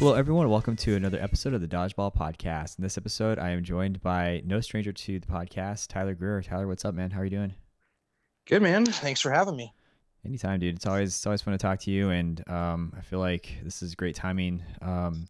[0.00, 0.48] Hello, everyone.
[0.48, 2.78] Welcome to another episode of the Dodgeball Podcast.
[2.78, 6.40] In this episode, I am joined by no stranger to the podcast, Tyler Greer.
[6.40, 7.10] Tyler, what's up, man?
[7.10, 7.52] How are you doing?
[8.46, 8.86] Good, man.
[8.86, 9.74] Thanks for having me.
[10.24, 10.76] Anytime, dude.
[10.76, 13.82] It's always it's always fun to talk to you, and um, I feel like this
[13.82, 14.62] is great timing.
[14.80, 15.28] Um,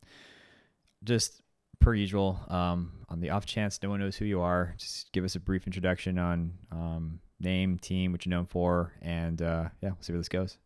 [1.02, 1.42] just
[1.80, 5.24] per usual, um, on the off chance no one knows who you are, just give
[5.24, 9.88] us a brief introduction on um, name, team, what you're known for, and uh, yeah,
[9.88, 10.58] we'll see where this goes.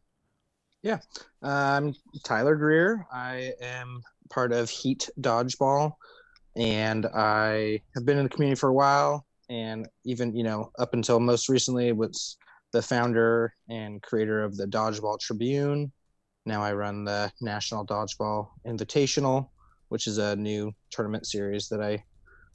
[0.85, 0.99] Yeah,
[1.43, 3.07] I'm Tyler Greer.
[3.11, 5.93] I am part of Heat Dodgeball,
[6.57, 9.25] and I have been in the community for a while.
[9.49, 12.37] And even you know, up until most recently, was
[12.73, 15.91] the founder and creator of the Dodgeball Tribune.
[16.45, 19.49] Now I run the National Dodgeball Invitational,
[19.89, 22.05] which is a new tournament series that I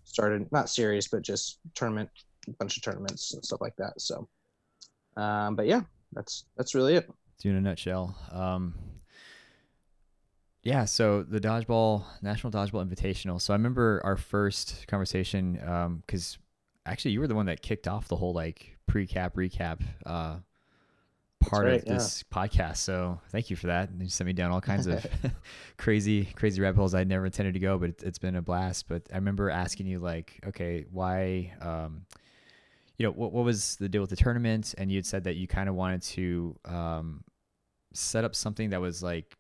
[0.03, 0.51] started.
[0.51, 2.11] Not series, but just tournament,
[2.47, 3.99] a bunch of tournaments and stuff like that.
[3.99, 4.29] So,
[5.17, 5.81] um, but yeah,
[6.13, 7.09] that's that's really it
[7.45, 8.15] in a nutshell.
[8.31, 8.75] Um,
[10.63, 13.41] yeah, so the dodgeball National Dodgeball Invitational.
[13.41, 16.43] So I remember our first conversation because um,
[16.85, 20.37] actually you were the one that kicked off the whole like pre-cap recap uh,
[21.39, 22.37] part right, of this yeah.
[22.37, 22.77] podcast.
[22.77, 23.89] So thank you for that.
[23.89, 25.05] And you sent me down all kinds of
[25.77, 28.87] crazy, crazy rabbit holes I never intended to go, but it, has been a blast.
[28.87, 31.53] But I remember asking you like, okay, why?
[31.61, 32.05] Um,
[32.97, 34.75] you know, what, what was the deal with the tournament?
[34.77, 37.23] And you had said that you kind of wanted to um,
[37.93, 39.37] set up something that was like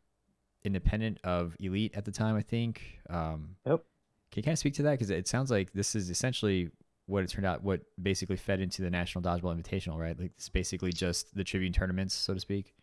[0.63, 2.99] independent of Elite at the time, I think.
[3.09, 3.83] Um, yep.
[4.31, 4.91] Can you kind of speak to that?
[4.91, 6.69] Because it sounds like this is essentially
[7.07, 10.19] what it turned out, what basically fed into the National Dodgeball Invitational, right?
[10.19, 12.73] Like it's basically just the Tribune tournaments, so to speak.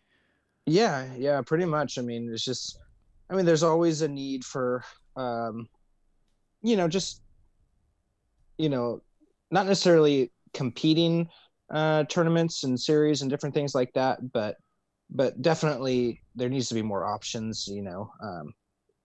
[0.65, 1.97] Yeah, yeah, pretty much.
[1.97, 2.77] I mean, it's just,
[3.29, 4.83] I mean, there's always a need for,
[5.15, 5.69] um,
[6.61, 7.21] you know, just,
[8.57, 9.01] you know,
[9.49, 11.29] not necessarily competing
[11.69, 14.57] uh, tournaments and series and different things like that, but
[15.09, 17.67] but definitely there needs to be more options.
[17.67, 18.53] You know, um,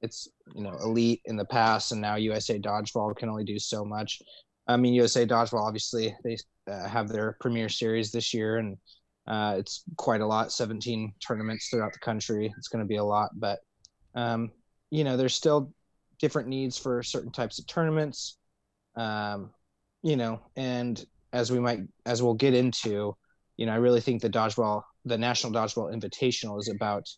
[0.00, 3.84] it's you know elite in the past, and now USA Dodgeball can only do so
[3.84, 4.20] much.
[4.66, 6.36] I mean, USA Dodgeball obviously they
[6.70, 8.76] uh, have their premier series this year, and
[9.26, 10.52] uh, it's quite a lot.
[10.52, 12.52] 17 tournaments throughout the country.
[12.58, 13.60] It's going to be a lot, but
[14.14, 14.50] um,
[14.90, 15.72] you know, there's still
[16.20, 18.38] different needs for certain types of tournaments.
[18.96, 19.50] Um,
[20.02, 23.16] you know, and as we might as we'll get into,
[23.56, 27.08] you know, I really think the dodgeball the National Dodgeball Invitational is about,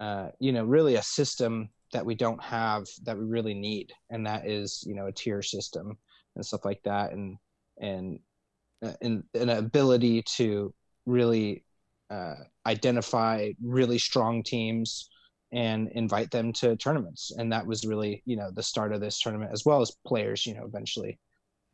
[0.00, 4.26] uh, you know, really a system that we don't have that we really need, and
[4.26, 5.96] that is, you know, a tier system
[6.36, 7.36] and stuff like that, and
[7.80, 8.20] and
[8.84, 10.72] uh, and an ability to
[11.06, 11.64] really
[12.10, 12.34] uh,
[12.66, 15.08] identify really strong teams
[15.52, 19.18] and invite them to tournaments, and that was really, you know, the start of this
[19.20, 21.18] tournament as well as players, you know, eventually.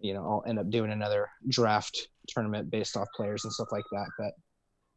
[0.00, 3.84] You know, I'll end up doing another draft tournament based off players and stuff like
[3.92, 4.06] that.
[4.18, 4.32] But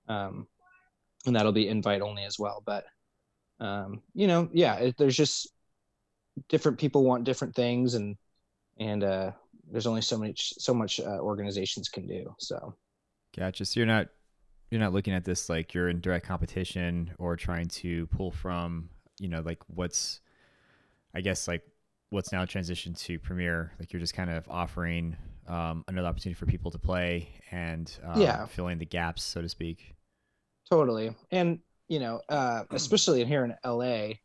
[0.08, 0.48] um,
[1.26, 2.64] and that'll be invite only as well.
[2.66, 2.86] But
[3.60, 5.50] um, you know, yeah, it, there's just
[6.50, 8.16] different people want different things, and
[8.78, 9.32] and uh,
[9.72, 12.34] there's only so much so much uh, organizations can do.
[12.40, 12.76] So,
[13.36, 13.66] gotcha.
[13.66, 14.08] So you're not
[14.70, 18.90] you're not looking at this like you're in direct competition or trying to pull from
[19.20, 20.22] you know like what's
[21.14, 21.64] I guess like
[22.10, 23.74] what's now transitioned to Premier.
[23.80, 25.18] Like you're just kind of offering
[25.48, 28.46] um, another opportunity for people to play and um, yeah.
[28.46, 29.96] filling the gaps, so to speak.
[30.70, 31.16] Totally.
[31.32, 34.16] And, you know, uh, especially here in LA,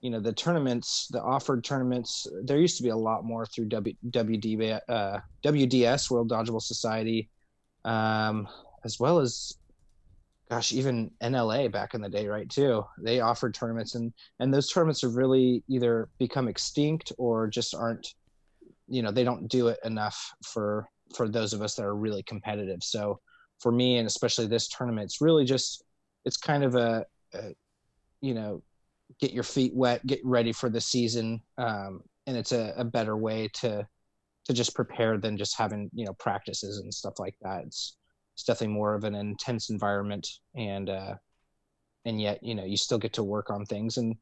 [0.00, 3.66] you know, the tournaments, the offered tournaments, there used to be a lot more through
[3.66, 7.30] w, WD, uh, WDS, World Dodgeball Society,
[7.84, 8.48] um,
[8.84, 9.56] as well as,
[10.50, 12.50] gosh, even NLA back in the day, right?
[12.50, 12.84] Too.
[13.00, 18.14] They offered tournaments, and and those tournaments have really either become extinct or just aren't,
[18.88, 22.24] you know, they don't do it enough for for those of us that are really
[22.24, 22.82] competitive.
[22.82, 23.20] So
[23.60, 25.84] for me, and especially this tournament, it's really just
[26.24, 27.54] it's kind of a, a
[28.20, 28.62] you know
[29.20, 33.16] get your feet wet, get ready for the season, um, and it's a, a better
[33.16, 33.86] way to
[34.44, 37.64] to just prepare than just having you know practices and stuff like that.
[37.64, 37.96] It's
[38.34, 41.14] it's definitely more of an intense environment, and uh,
[42.04, 44.16] and yet you know you still get to work on things, and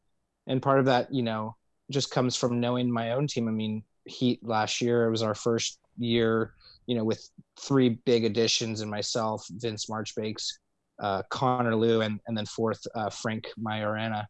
[0.47, 1.57] and part of that you know
[1.91, 3.49] just comes from knowing my own team.
[3.49, 6.55] I mean, Heat last year it was our first year,
[6.87, 7.29] you know, with
[7.59, 10.59] three big additions and myself, Vince Marchbakes,
[11.00, 14.26] uh, Connor Liu, and, and then fourth, uh, Frank Majorana.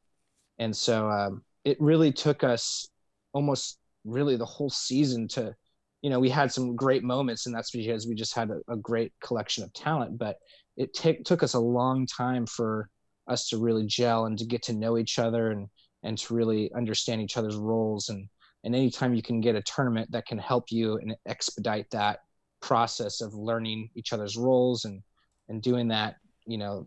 [0.58, 2.88] And so um, it really took us
[3.32, 5.54] almost really the whole season to,
[6.02, 8.76] you know, we had some great moments, and that's because we just had a, a
[8.76, 10.18] great collection of talent.
[10.18, 10.36] But
[10.76, 12.88] it t- took us a long time for
[13.26, 15.68] us to really gel and to get to know each other and
[16.02, 18.26] and to really understand each other's roles and
[18.64, 22.20] and anytime you can get a tournament that can help you and expedite that
[22.60, 25.02] process of learning each other's roles and
[25.48, 26.16] and doing that
[26.50, 26.86] you know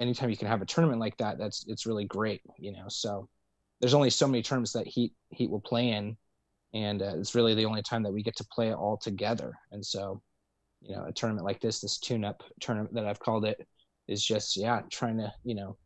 [0.00, 3.28] anytime you can have a tournament like that that's it's really great you know so
[3.80, 6.16] there's only so many tournaments that Heat Heat will play in,
[6.74, 9.54] and uh, it's really the only time that we get to play it all together.
[9.72, 10.20] And so,
[10.80, 13.66] you know, a tournament like this, this tune-up tournament that I've called it,
[14.08, 15.76] is just yeah, trying to you know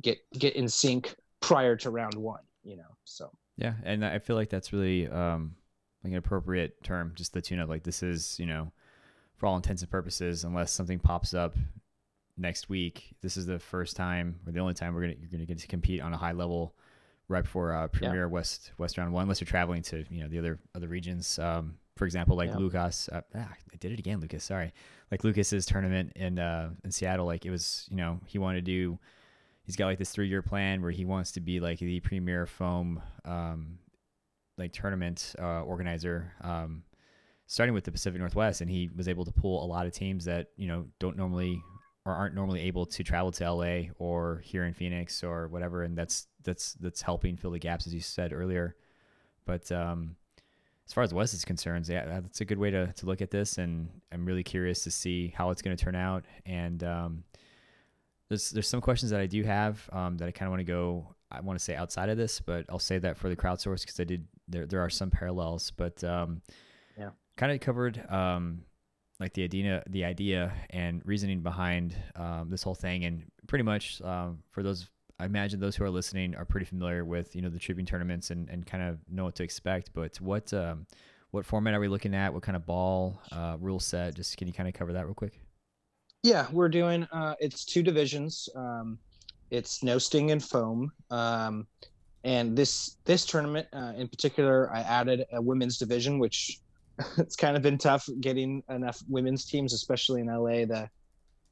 [0.00, 2.42] get get in sync prior to round one.
[2.62, 5.56] You know, so yeah, and I feel like that's really um,
[6.04, 7.68] like an appropriate term, just the tune-up.
[7.68, 8.72] Like this is you know,
[9.36, 11.56] for all intents and purposes, unless something pops up
[12.36, 15.44] next week, this is the first time or the only time we're gonna you're gonna
[15.44, 16.74] get to compete on a high level
[17.28, 18.26] right before uh, Premier yeah.
[18.26, 21.38] West West Round One, unless you're traveling to you know the other other regions.
[21.38, 22.56] Um, for example, like yeah.
[22.56, 24.44] Lucas, uh, ah, I did it again, Lucas.
[24.44, 24.72] Sorry,
[25.10, 27.26] like Lucas's tournament in uh, in Seattle.
[27.26, 28.98] Like it was, you know, he wanted to do.
[29.64, 32.46] He's got like this three year plan where he wants to be like the premier
[32.46, 33.78] foam, um,
[34.58, 36.32] like tournament uh, organizer.
[36.40, 36.82] Um,
[37.46, 40.24] starting with the Pacific Northwest, and he was able to pull a lot of teams
[40.24, 41.62] that you know don't normally
[42.04, 45.96] or aren't normally able to travel to LA or here in Phoenix or whatever, and
[45.96, 48.76] that's that's that's helping fill the gaps as you said earlier.
[49.44, 50.16] But um,
[50.86, 53.30] as far as West is concerned, yeah, that's a good way to to look at
[53.30, 56.24] this, and I'm really curious to see how it's going to turn out.
[56.44, 57.24] And um,
[58.28, 60.64] there's there's some questions that I do have um, that I kind of want to
[60.64, 61.14] go.
[61.30, 64.00] I want to say outside of this, but I'll say that for the crowdsource because
[64.00, 66.42] I did there there are some parallels, but um,
[66.98, 68.64] yeah, kind of covered um,
[69.20, 73.04] like the idea, the idea and reasoning behind um, this whole thing.
[73.04, 74.88] And pretty much um, for those,
[75.18, 78.30] I imagine those who are listening are pretty familiar with you know the Tribune tournaments
[78.30, 79.90] and, and kind of know what to expect.
[79.94, 80.86] But what um,
[81.30, 82.32] what format are we looking at?
[82.32, 84.14] What kind of ball uh, rule set?
[84.14, 85.40] Just can you kind of cover that real quick?
[86.22, 88.48] Yeah, we're doing uh, it's two divisions.
[88.54, 88.98] Um,
[89.50, 90.90] it's no sting and foam.
[91.10, 91.66] Um,
[92.24, 96.60] and this this tournament uh, in particular, I added a women's division, which
[97.18, 100.64] it's kind of been tough getting enough women's teams, especially in LA.
[100.64, 100.88] The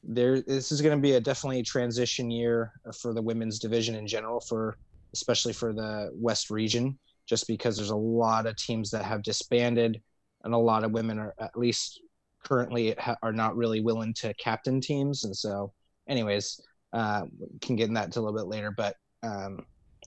[0.02, 4.06] there this is going to be a definitely transition year for the women's division in
[4.06, 4.76] general, for
[5.12, 10.00] especially for the West region, just because there's a lot of teams that have disbanded,
[10.44, 12.00] and a lot of women are at least
[12.42, 15.72] currently are not really willing to captain teams, and so,
[16.08, 16.60] anyways,
[16.92, 17.22] uh,
[17.60, 18.96] can get in that a little bit later, but.
[19.22, 19.66] Um,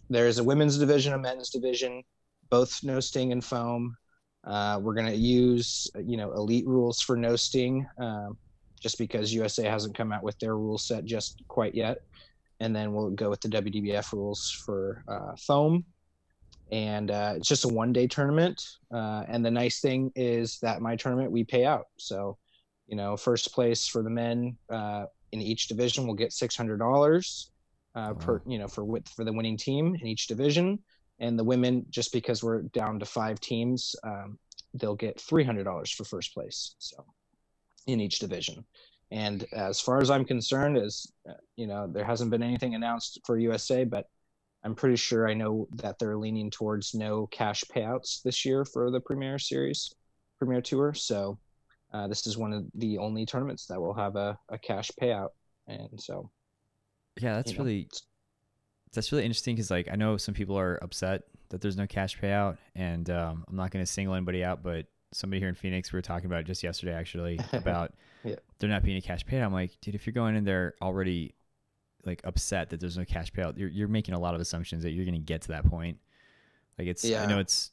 [0.10, 2.04] there is a women's division, a men's division,
[2.50, 3.96] both no sting and foam.
[4.46, 8.38] Uh, we're going to use, you know, elite rules for no sting, um,
[8.80, 12.00] just because USA hasn't come out with their rule set just quite yet.
[12.60, 15.86] And then we'll go with the WDBF rules for uh, foam.
[16.72, 18.62] And uh, it's just a one day tournament.
[18.94, 21.88] Uh, and the nice thing is that my tournament, we pay out.
[21.98, 22.38] So,
[22.88, 27.46] you know, first place for the men uh, in each division will get $600
[27.96, 28.86] uh, per, you know, for,
[29.16, 30.80] for the winning team in each division
[31.24, 34.38] and the women just because we're down to five teams um,
[34.76, 37.04] they'll get $300 for first place so
[37.86, 38.66] in each division.
[39.12, 43.20] And as far as i'm concerned as uh, you know there hasn't been anything announced
[43.26, 44.06] for usa but
[44.64, 48.90] i'm pretty sure i know that they're leaning towards no cash payouts this year for
[48.90, 49.94] the premier series
[50.44, 50.94] premier tour.
[50.94, 51.40] So
[51.94, 55.30] uh, this is one of the only tournaments that will have a, a cash payout.
[55.68, 56.30] And so
[57.22, 58.00] yeah that's really know,
[58.94, 62.20] that's really interesting because like I know some people are upset that there's no cash
[62.20, 65.94] payout, and um, I'm not going to single anybody out, but somebody here in Phoenix
[65.94, 68.36] we were talking about just yesterday actually about yeah.
[68.60, 69.46] there not being a cash payout.
[69.46, 71.34] I'm like, dude, if you're going in there already
[72.06, 74.92] like upset that there's no cash payout, you're you're making a lot of assumptions that
[74.92, 75.98] you're going to get to that point.
[76.78, 77.24] Like it's yeah.
[77.24, 77.72] I know it's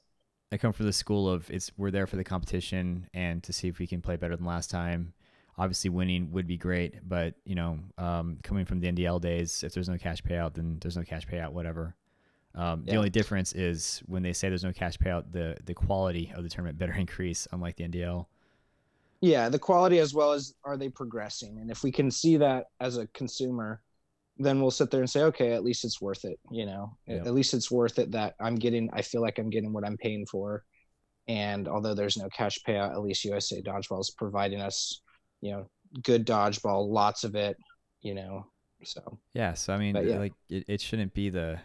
[0.53, 3.69] I come from the school of it's we're there for the competition and to see
[3.69, 5.13] if we can play better than last time
[5.61, 9.75] obviously winning would be great, but you know, um, coming from the NDL days, if
[9.75, 11.95] there's no cash payout, then there's no cash payout, whatever.
[12.55, 12.93] Um, yeah.
[12.93, 16.45] The only difference is when they say there's no cash payout, the the quality of
[16.45, 18.25] the tournament better increase, unlike the NDL.
[19.21, 22.69] Yeah, the quality as well as are they progressing, and if we can see that
[22.81, 23.83] as a consumer,
[24.39, 26.41] then we'll sit there and say, okay, at least it's worth it.
[26.51, 27.17] You know, yeah.
[27.17, 28.89] at least it's worth it that I'm getting.
[28.95, 30.65] I feel like I'm getting what I'm paying for,
[31.29, 35.03] and although there's no cash payout, at least USA Dodgeball is providing us
[35.41, 35.67] you know,
[36.03, 37.57] good dodgeball, lots of it,
[38.03, 38.47] you know.
[38.85, 40.19] So yeah, so I mean, yeah.
[40.19, 41.59] like it, it shouldn't be the.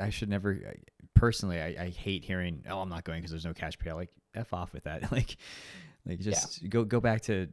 [0.00, 0.58] I should never.
[1.14, 4.10] Personally, I, I hate hearing, "Oh, I'm not going because there's no cash payout." Like,
[4.34, 5.10] f off with that.
[5.12, 5.36] like,
[6.04, 6.68] like just yeah.
[6.68, 7.48] go go back to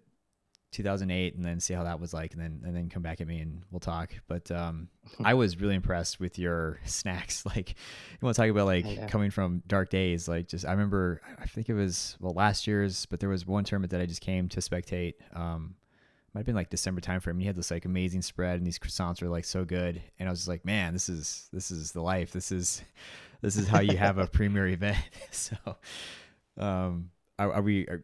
[0.74, 3.28] 2008 and then see how that was like and then and then come back at
[3.28, 4.14] me and we'll talk.
[4.28, 4.90] But um
[5.24, 7.46] i was really impressed with your snacks.
[7.54, 9.08] Like you want to talk about like yeah.
[9.08, 13.06] coming from dark days like just i remember i think it was well last year's
[13.06, 15.76] but there was one tournament that i just came to spectate um
[16.34, 18.66] might have been like december time frame and you had this like amazing spread and
[18.66, 20.02] these croissants were like so good.
[20.18, 22.32] And i was just like man this is this is the life.
[22.32, 22.82] This is
[23.42, 24.98] this is how you have a premier event.
[25.32, 25.56] So
[26.58, 28.04] um are, are we are,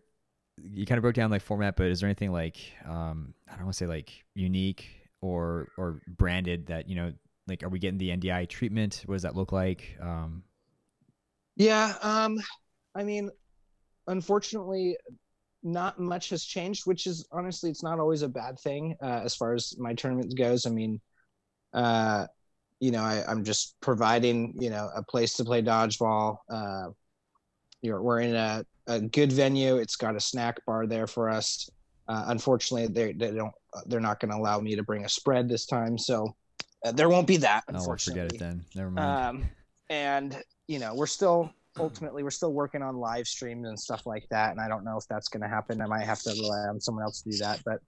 [0.64, 3.66] you kind of broke down like format, but is there anything like um, I don't
[3.66, 4.88] want to say like unique
[5.22, 7.14] or or branded that you know
[7.48, 9.04] like are we getting the NDI treatment?
[9.06, 9.98] What does that look like?
[10.02, 10.44] Um,
[11.56, 12.40] yeah, um,
[12.96, 13.30] I mean,
[14.08, 14.98] unfortunately,
[15.64, 19.36] not much has changed, which is honestly, it's not always a bad thing uh, as
[19.36, 20.66] far as my tournament goes.
[20.66, 21.02] I mean,
[21.74, 22.28] uh,
[22.80, 26.38] you know, I, am just providing, you know, a place to play dodgeball.
[26.50, 26.90] Uh,
[27.82, 29.78] you know, we're in a, a good venue.
[29.78, 31.70] It's got a snack bar there for us.
[32.08, 33.54] Uh, unfortunately, they they don't
[33.86, 36.36] they're not going to allow me to bring a spread this time, so
[36.84, 37.64] uh, there won't be that.
[37.68, 38.66] Unfortunately, oh, forget it then.
[38.76, 39.44] Never mind.
[39.44, 39.50] Um,
[39.90, 44.28] and you know, we're still ultimately we're still working on live streams and stuff like
[44.32, 45.82] that, and I don't know if that's going to happen.
[45.82, 47.80] I might have to rely on someone else to do that, but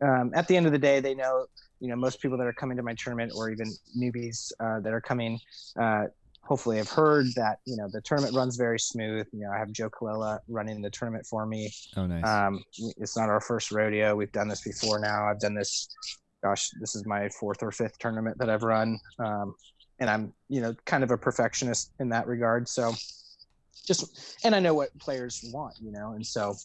[0.00, 1.46] um, at the end of the day, they know
[1.80, 3.66] you know most people that are coming to my tournament or even
[3.98, 5.40] newbies uh, that are coming
[5.80, 6.04] uh,
[6.46, 9.26] hopefully have heard that you know the tournament runs very smooth.
[9.32, 11.72] You know i have joe colella running the tournament for me.
[11.96, 12.24] Oh nice.
[12.24, 12.62] Um,
[12.96, 14.14] it's not our first rodeo.
[14.14, 15.28] We've done this before now.
[15.28, 15.88] I've done this
[16.42, 18.98] gosh this is my fourth or fifth tournament that i've run.
[19.18, 19.54] Um,
[19.98, 22.68] and i'm you know kind of a perfectionist in that regard.
[22.68, 22.94] So
[23.86, 26.56] just and i know what players want you know and so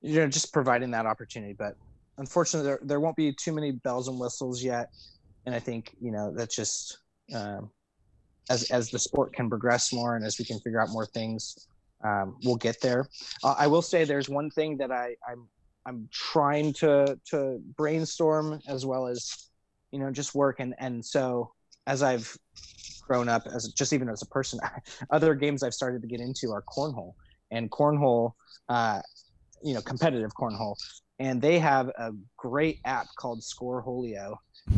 [0.00, 1.54] you know just providing that opportunity.
[1.54, 1.76] But
[2.18, 4.90] unfortunately there, there won't be too many bells and whistles yet.
[5.46, 6.98] And i think you know that's just
[7.34, 7.70] um,
[8.50, 11.68] as as the sport can progress more and as we can figure out more things
[12.04, 13.08] um, we'll get there.
[13.42, 15.48] Uh, i will say there's one thing that i i'm
[15.86, 19.48] i'm trying to to brainstorm as well as
[19.90, 20.60] you know just work.
[20.60, 21.52] And and so
[21.86, 22.36] as i've
[23.06, 24.60] grown up as just even as a person
[25.10, 27.14] other games i've started to get into are cornhole
[27.50, 28.32] and cornhole
[28.68, 29.00] uh,
[29.62, 30.76] you know competitive cornhole.
[31.20, 34.36] And they have a great app called Scoreholio,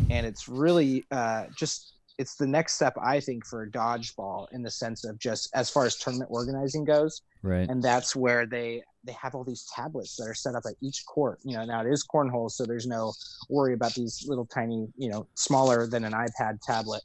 [0.09, 4.71] and it's really uh, just it's the next step I think for dodgeball in the
[4.71, 7.21] sense of just as far as tournament organizing goes.
[7.41, 7.69] Right.
[7.69, 11.03] And that's where they they have all these tablets that are set up at each
[11.07, 11.39] court.
[11.43, 13.13] You know, now it is cornhole, so there's no
[13.49, 17.01] worry about these little tiny, you know, smaller than an iPad tablet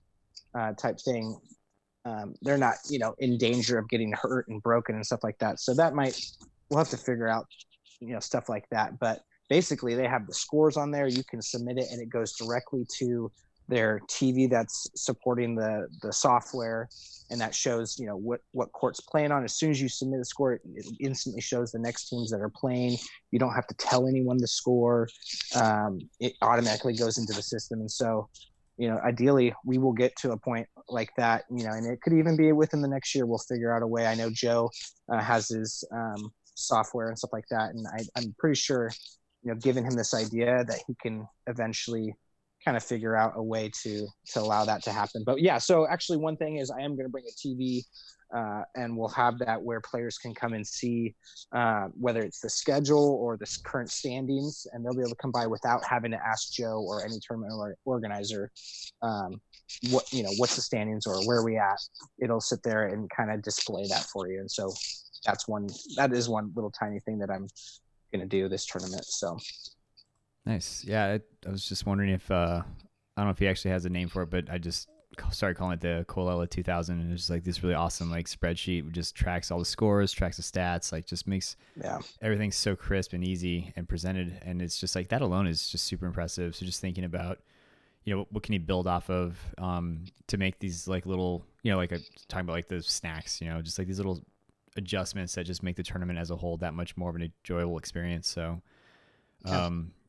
[0.54, 1.38] uh, type thing.
[2.04, 5.38] Um, they're not, you know, in danger of getting hurt and broken and stuff like
[5.38, 5.58] that.
[5.58, 6.20] So that might
[6.68, 7.46] we'll have to figure out
[8.00, 11.40] you know stuff like that but basically they have the scores on there you can
[11.40, 13.30] submit it and it goes directly to
[13.68, 16.88] their tv that's supporting the the software
[17.30, 19.42] and that shows you know what what court's playing on.
[19.42, 20.62] As soon as you submit a score it,
[21.00, 22.98] instantly shows the next teams that are playing.
[23.32, 25.08] You don't have to tell anyone the score.
[25.56, 27.80] Um, it automatically goes into the system.
[27.80, 28.28] And so
[28.78, 32.00] you know ideally we will get to a point like that you know and it
[32.02, 34.06] could even be within the next year we'll figure out a way.
[34.06, 34.70] I know joe
[35.10, 37.74] uh, has his um, software and stuff like that.
[37.74, 38.90] And I, I'm pretty sure,
[39.42, 42.14] you know, giving him this idea that he can eventually
[42.66, 45.22] kind of figure out a way to to allow that to happen.
[45.24, 47.82] But yeah, so actually, one thing is I am going to bring a TV.
[48.36, 51.14] Uh, and we'll have that where players can come and see
[51.52, 55.30] uh, whether it's the schedule or the current standings, and they'll be able to come
[55.30, 58.50] by without having to ask Joe or any tournament organizer
[59.00, 59.40] um,
[59.90, 61.78] what you know what's the standings or where we at.
[62.18, 64.72] It'll sit there and kind of display that for you, and so
[65.24, 67.46] that's one that is one little tiny thing that I'm
[68.12, 69.04] gonna do this tournament.
[69.04, 69.38] So
[70.46, 70.84] nice.
[70.84, 72.62] Yeah, I, I was just wondering if uh,
[73.16, 74.88] I don't know if he actually has a name for it, but I just
[75.30, 78.90] started calling it the Colella 2000, and it's just like this really awesome like spreadsheet.
[78.92, 83.12] Just tracks all the scores, tracks the stats, like just makes yeah everything so crisp
[83.12, 84.40] and easy and presented.
[84.42, 86.54] And it's just like that alone is just super impressive.
[86.54, 87.40] So just thinking about
[88.04, 91.72] you know what can he build off of um, to make these like little you
[91.72, 91.98] know like a,
[92.28, 94.22] talking about like the snacks you know just like these little
[94.76, 97.78] adjustments that just make the tournament as a whole that much more of an enjoyable
[97.78, 98.28] experience.
[98.28, 98.60] So,
[99.44, 100.05] um, yeah.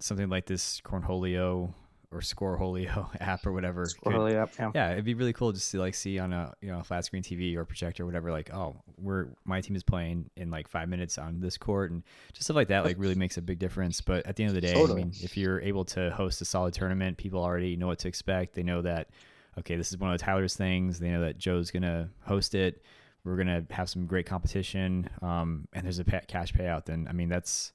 [0.00, 1.72] Something like this Cornholio
[2.10, 3.84] or Scoreholio app or whatever.
[3.86, 4.70] Scoreholio app, yeah.
[4.74, 7.04] yeah, it'd be really cool just to like see on a you know a flat
[7.04, 8.30] screen TV or projector or whatever.
[8.30, 12.02] Like, oh, we're my team is playing in like five minutes on this court and
[12.32, 12.84] just stuff like that.
[12.84, 14.00] Like, really makes a big difference.
[14.00, 15.02] But at the end of the day, totally.
[15.02, 18.08] I mean, if you're able to host a solid tournament, people already know what to
[18.08, 18.54] expect.
[18.54, 19.10] They know that
[19.58, 20.98] okay, this is one of Tyler's things.
[20.98, 22.82] They know that Joe's gonna host it
[23.24, 26.84] we're gonna have some great competition, um, and there's a cash payout.
[26.84, 27.72] Then I mean, that's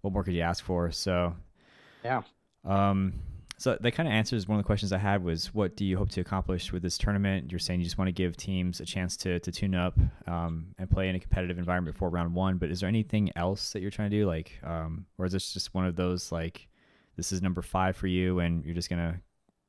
[0.00, 0.90] what more could you ask for?
[0.90, 1.34] So,
[2.04, 2.22] yeah.
[2.64, 3.14] Um,
[3.58, 5.98] so that kind of answers one of the questions I had was, what do you
[5.98, 7.50] hope to accomplish with this tournament?
[7.52, 10.68] You're saying you just want to give teams a chance to to tune up um,
[10.78, 12.56] and play in a competitive environment before round one.
[12.56, 15.52] But is there anything else that you're trying to do, like, um, or is this
[15.52, 16.68] just one of those like,
[17.16, 19.20] this is number five for you, and you're just gonna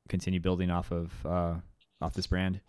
[0.08, 1.54] continue building off of uh,
[2.00, 2.60] off this brand?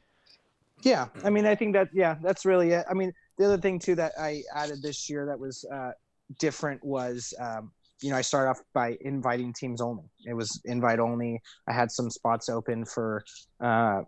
[0.84, 3.80] yeah i mean i think that yeah that's really it i mean the other thing
[3.80, 5.92] too that i added this year that was uh,
[6.40, 7.72] different was um,
[8.04, 11.92] you know i started off by inviting teams only it was invite only i had
[11.92, 13.24] some spots open for
[13.62, 14.02] uh,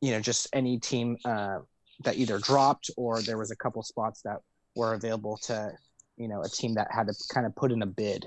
[0.00, 1.58] you know just any team uh,
[2.04, 4.38] that either dropped or there was a couple spots that
[4.76, 5.70] were available to
[6.16, 8.26] you know a team that had to kind of put in a bid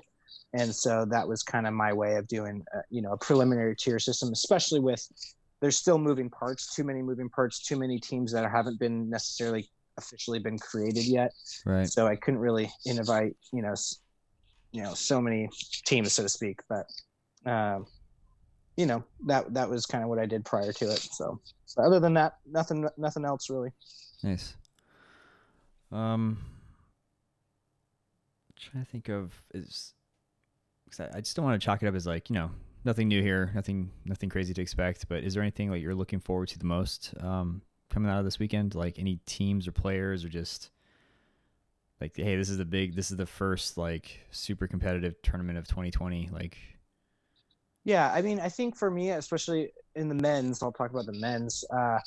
[0.54, 3.76] and so that was kind of my way of doing uh, you know a preliminary
[3.76, 5.06] tier system especially with
[5.62, 9.70] there's still moving parts, too many moving parts, too many teams that haven't been necessarily
[9.98, 11.32] officially been created yet.
[11.66, 11.88] Right.
[11.88, 13.76] So I couldn't really invite, you know,
[14.72, 15.50] you know, so many
[15.86, 16.62] teams, so to speak.
[16.70, 16.88] But,
[17.46, 17.86] um,
[18.78, 21.00] you know, that that was kind of what I did prior to it.
[21.00, 23.72] So, so other than that, nothing, nothing else really.
[24.24, 24.56] Nice.
[25.92, 26.38] Um,
[28.62, 29.94] trying to think of is
[30.86, 32.52] because I just don't want to chalk it up as like you know
[32.86, 35.08] nothing new here, nothing nothing crazy to expect.
[35.08, 38.26] But is there anything like you're looking forward to the most um, coming out of
[38.26, 38.76] this weekend?
[38.76, 40.70] Like any teams or players, or just
[42.02, 45.68] like hey, this is the big, this is the first like super competitive tournament of
[45.68, 46.30] 2020.
[46.34, 46.58] Like,
[47.84, 51.20] yeah, I mean, I think for me, especially in the men's, I'll talk about the
[51.20, 51.64] men's.
[51.72, 52.00] Uh,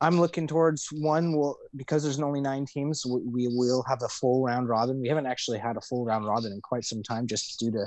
[0.00, 1.36] I'm looking towards one.
[1.36, 5.00] Will because there's only nine teams, we, we will have a full round robin.
[5.00, 7.86] We haven't actually had a full round robin in quite some time, just due to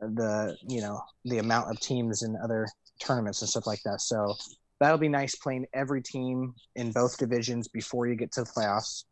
[0.00, 2.66] the you know the amount of teams in other
[3.00, 4.02] tournaments and stuff like that.
[4.02, 4.34] So
[4.80, 9.04] that'll be nice playing every team in both divisions before you get to the playoffs.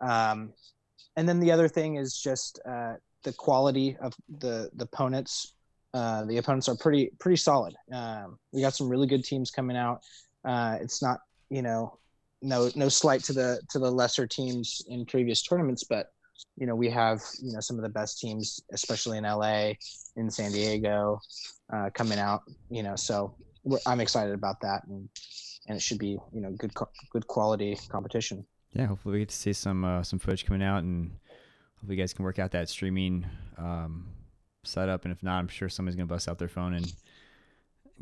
[0.00, 0.52] Um,
[1.16, 5.54] and then the other thing is just uh, the quality of the the opponents.
[5.94, 7.74] Uh, the opponents are pretty pretty solid.
[7.92, 10.00] Um, we got some really good teams coming out.
[10.44, 11.20] Uh, it's not
[11.52, 11.98] you know,
[12.40, 16.06] no no slight to the to the lesser teams in previous tournaments, but
[16.56, 19.72] you know we have you know some of the best teams, especially in LA,
[20.16, 21.20] in San Diego,
[21.72, 22.40] uh, coming out.
[22.70, 23.34] You know, so
[23.86, 25.10] I'm excited about that, and
[25.68, 26.72] and it should be you know good
[27.12, 28.46] good quality competition.
[28.74, 31.12] Yeah, hopefully we get to see some uh, some footage coming out, and
[31.76, 33.26] hopefully you guys can work out that streaming
[33.58, 34.06] um,
[34.64, 35.04] setup.
[35.04, 36.92] And if not, I'm sure somebody's gonna bust out their phone and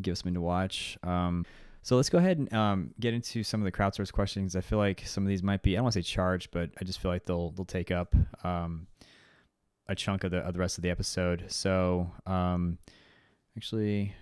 [0.00, 0.96] give us something to watch.
[1.02, 1.44] Um,
[1.82, 4.54] so let's go ahead and um, get into some of the crowdsource questions.
[4.54, 6.70] I feel like some of these might be I don't want to say charged, but
[6.80, 8.86] I just feel like they'll they'll take up um,
[9.88, 11.46] a chunk of the of the rest of the episode.
[11.48, 12.78] So um,
[13.56, 14.14] actually,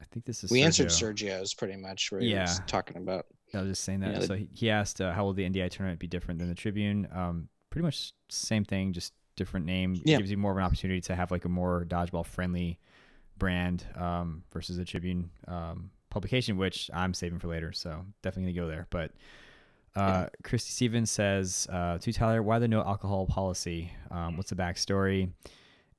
[0.00, 0.64] I think this is we Sergio.
[0.64, 2.12] answered Sergio's pretty much.
[2.12, 3.26] Where yeah, was talking about.
[3.54, 4.14] I was just saying that.
[4.14, 6.54] Yeah, so he, he asked, uh, "How will the NDI tournament be different than the
[6.54, 10.00] Tribune?" Um, pretty much same thing, just different name.
[10.04, 10.16] Yeah.
[10.16, 12.78] It gives you more of an opportunity to have like a more dodgeball friendly
[13.36, 15.30] brand um, versus the Tribune.
[15.48, 17.72] Um, publication, which I'm saving for later.
[17.72, 18.86] So definitely gonna go there.
[18.88, 19.10] But
[19.96, 23.92] uh, Christy Stevens says uh, to Tyler, why the no alcohol policy?
[24.10, 25.30] Um, what's the backstory?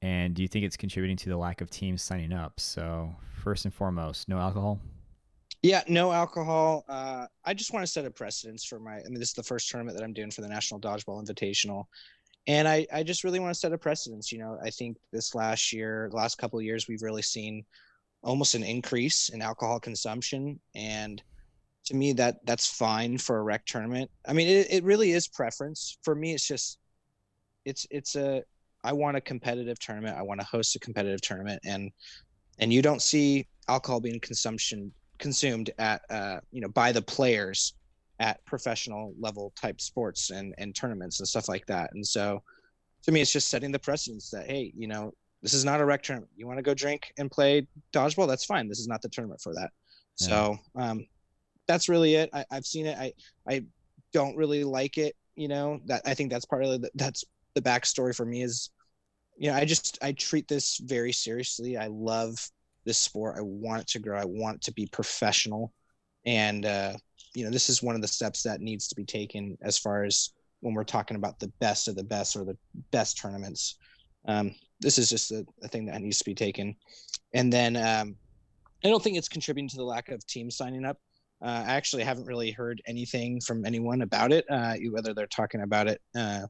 [0.02, 2.60] And do you think it's contributing to the lack of teams signing up?
[2.60, 4.80] So first and foremost, no alcohol.
[5.66, 6.86] Yeah, no alcohol.
[6.88, 8.98] Uh, I just want to set a precedence for my.
[8.98, 11.86] I mean, this is the first tournament that I'm doing for the National Dodgeball Invitational,
[12.46, 14.32] and I, I just really want to set a precedence.
[14.32, 17.66] You know, I think this last year, the last couple of years, we've really seen
[18.22, 21.24] almost an increase in alcohol consumption and
[21.86, 25.28] to me that that's fine for a rec tournament i mean it, it really is
[25.28, 26.80] preference for me it's just
[27.66, 28.42] it's it's a
[28.84, 31.92] i want a competitive tournament i want to host a competitive tournament and
[32.58, 37.74] and you don't see alcohol being consumption consumed at uh you know by the players
[38.20, 42.42] at professional level type sports and and tournaments and stuff like that and so
[43.04, 45.12] to me it's just setting the precedence that hey you know
[45.46, 46.32] this is not a rec tournament.
[46.36, 48.28] You want to go drink and play dodgeball?
[48.28, 48.68] That's fine.
[48.68, 49.70] This is not the tournament for that.
[50.20, 50.28] Yeah.
[50.28, 51.06] So um,
[51.68, 52.32] that's really it.
[52.34, 52.98] I, have seen it.
[52.98, 53.14] I
[53.48, 53.64] I
[54.12, 55.16] don't really like it.
[55.36, 57.24] You know that I think that's part of the, that's
[57.54, 58.72] the backstory for me is,
[59.38, 61.78] you know, I just I treat this very seriously.
[61.78, 62.36] I love
[62.86, 63.36] this sport.
[63.38, 64.20] I want it to grow.
[64.20, 65.74] I want it to be professional,
[66.26, 66.94] and uh,
[67.34, 70.04] you know this is one of the steps that needs to be taken as far
[70.04, 72.58] as when we're talking about the best of the best or the
[72.92, 73.76] best tournaments.
[74.28, 76.76] Um, this is just a, a, thing that needs to be taken.
[77.34, 78.16] And then um,
[78.84, 80.98] I don't think it's contributing to the lack of teams signing up.
[81.44, 85.62] Uh, I actually haven't really heard anything from anyone about it, uh, whether they're talking
[85.62, 86.42] about it, uh,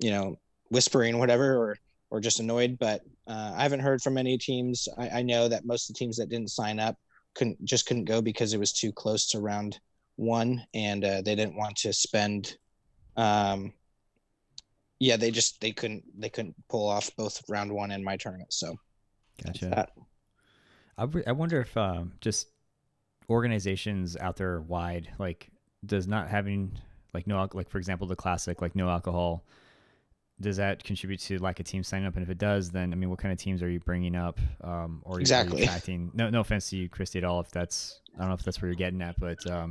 [0.00, 0.36] you know,
[0.70, 1.76] whispering, whatever, or
[2.10, 2.76] or just annoyed.
[2.78, 4.88] But uh, I haven't heard from any teams.
[4.98, 6.96] I, I, know that most of the teams that didn't sign up
[7.34, 9.78] couldn't just couldn't go because it was too close to round
[10.16, 12.56] one, and uh, they didn't want to spend
[13.16, 13.72] um,
[14.98, 18.52] yeah, they just they couldn't they couldn't pull off both round one and my tournament.
[18.52, 18.76] So,
[19.44, 19.88] gotcha.
[20.98, 22.48] I, I wonder if um, just
[23.28, 25.50] organizations out there wide like
[25.86, 26.78] does not having
[27.14, 29.44] like no like for example the classic like no alcohol
[30.40, 32.96] does that contribute to like a team signing up and if it does then i
[32.96, 36.40] mean what kind of teams are you bringing up um or exactly attracting no no
[36.40, 38.76] offense to you christy at all if that's i don't know if that's where you're
[38.76, 39.70] getting at but um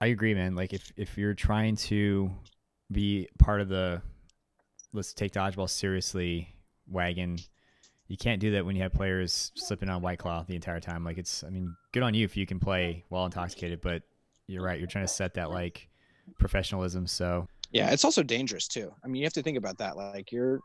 [0.00, 2.30] i agree man like if if you're trying to
[2.90, 4.00] be part of the
[4.92, 6.56] let's take dodgeball seriously
[6.88, 7.38] wagon.
[8.08, 11.04] You can't do that when you have players slipping on white claw the entire time.
[11.04, 14.02] Like it's, I mean, good on you if you can play while intoxicated, but
[14.46, 14.78] you're right.
[14.78, 15.88] You're trying to set that like
[16.38, 17.06] professionalism.
[17.06, 18.92] So yeah, it's also dangerous too.
[19.04, 19.96] I mean, you have to think about that.
[19.96, 20.60] Like you're,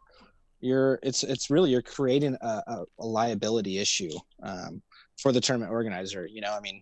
[0.60, 4.12] you're, it's, it's really you're creating a, a, a liability issue.
[4.44, 4.82] Um,
[5.22, 6.28] for the tournament organizer.
[6.28, 6.82] You know, I mean,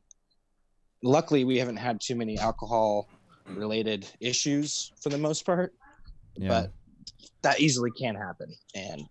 [1.04, 3.10] luckily we haven't had too many alcohol
[3.46, 5.74] related issues for the most part,
[6.36, 6.48] yeah.
[6.48, 6.72] but
[7.42, 9.04] that easily can happen, and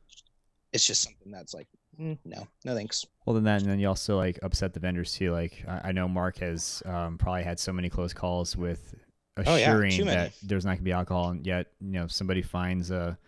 [0.73, 1.67] it's just something that's like
[2.01, 3.05] mm, no, no thanks.
[3.27, 5.33] Well, then that, and then you also like upset the vendors too.
[5.33, 8.95] Like I, I know Mark has um, probably had so many close calls with
[9.39, 12.91] assuring oh, yeah, that there's not gonna be alcohol, and yet you know somebody finds
[12.91, 13.19] a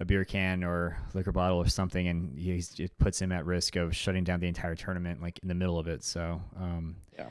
[0.00, 3.76] a beer can or liquor bottle or something, and he's, it puts him at risk
[3.76, 6.04] of shutting down the entire tournament, like in the middle of it.
[6.04, 7.28] So, um, yeah.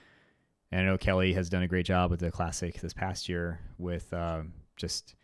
[0.71, 3.61] And I know Kelly has done a great job with the classic this past year
[3.77, 5.15] with um, just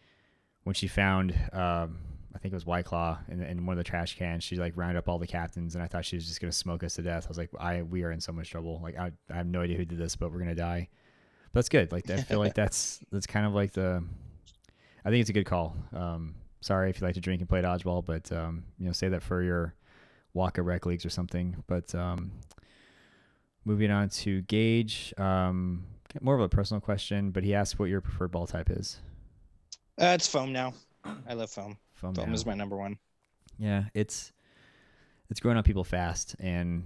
[0.64, 1.98] when she found, um,
[2.34, 4.44] I think it was White Claw in, in, one of the trash cans.
[4.44, 6.84] She like rounded up all the captains, and I thought she was just gonna smoke
[6.84, 7.26] us to death.
[7.26, 8.80] I was like, I we are in so much trouble.
[8.82, 10.88] Like I, I have no idea who did this, but we're gonna die.
[11.54, 11.92] That's good.
[11.92, 14.04] Like I feel like that's that's kind of like the.
[15.06, 15.76] I think it's a good call.
[15.94, 19.10] Um, sorry if you like to drink and play dodgeball, but um, you know, say
[19.10, 19.76] that for your
[20.34, 21.64] Waka rec leagues or something.
[21.68, 22.32] But um,
[23.66, 25.84] moving on to Gage, um,
[26.22, 29.00] more of a personal question, but he asked what your preferred ball type is.
[30.00, 30.74] Uh, it's foam now.
[31.28, 31.78] I love foam.
[31.96, 32.98] Foam, foam is my number one.
[33.60, 34.32] Yeah, it's
[35.30, 36.84] it's growing on people fast, and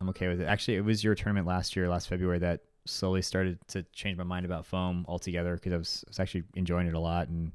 [0.00, 0.44] I'm okay with it.
[0.44, 4.24] Actually, it was your tournament last year, last February, that slowly started to change my
[4.24, 7.52] mind about foam altogether because I was, I was actually enjoying it a lot and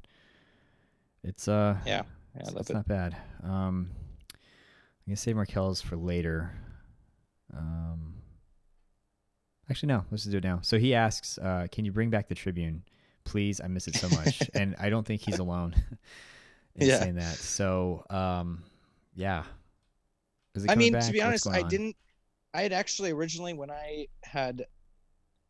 [1.24, 2.02] it's uh yeah,
[2.34, 2.74] yeah it's, it's it.
[2.74, 3.16] not bad.
[3.42, 3.90] Um,
[4.32, 6.52] I'm gonna save Markel's for later.
[7.56, 8.14] Um,
[9.70, 10.60] actually no, let's just do it now.
[10.62, 12.82] So he asks, uh, "Can you bring back the Tribune,
[13.24, 13.60] please?
[13.60, 15.74] I miss it so much." and I don't think he's alone
[16.76, 16.98] in yeah.
[17.00, 17.34] saying that.
[17.34, 18.62] So um,
[19.14, 19.44] yeah.
[20.68, 21.04] I mean, back?
[21.04, 21.96] to be honest, I didn't.
[22.54, 24.66] I had actually originally when I had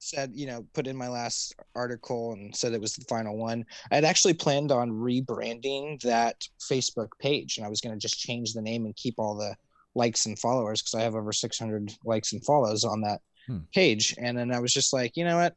[0.03, 3.65] said, you know, put in my last article and said it was the final one.
[3.91, 8.19] I had actually planned on rebranding that Facebook page and I was going to just
[8.19, 9.55] change the name and keep all the
[9.95, 13.59] likes and followers because I have over 600 likes and follows on that hmm.
[13.73, 14.15] page.
[14.19, 15.55] And then I was just like, you know what?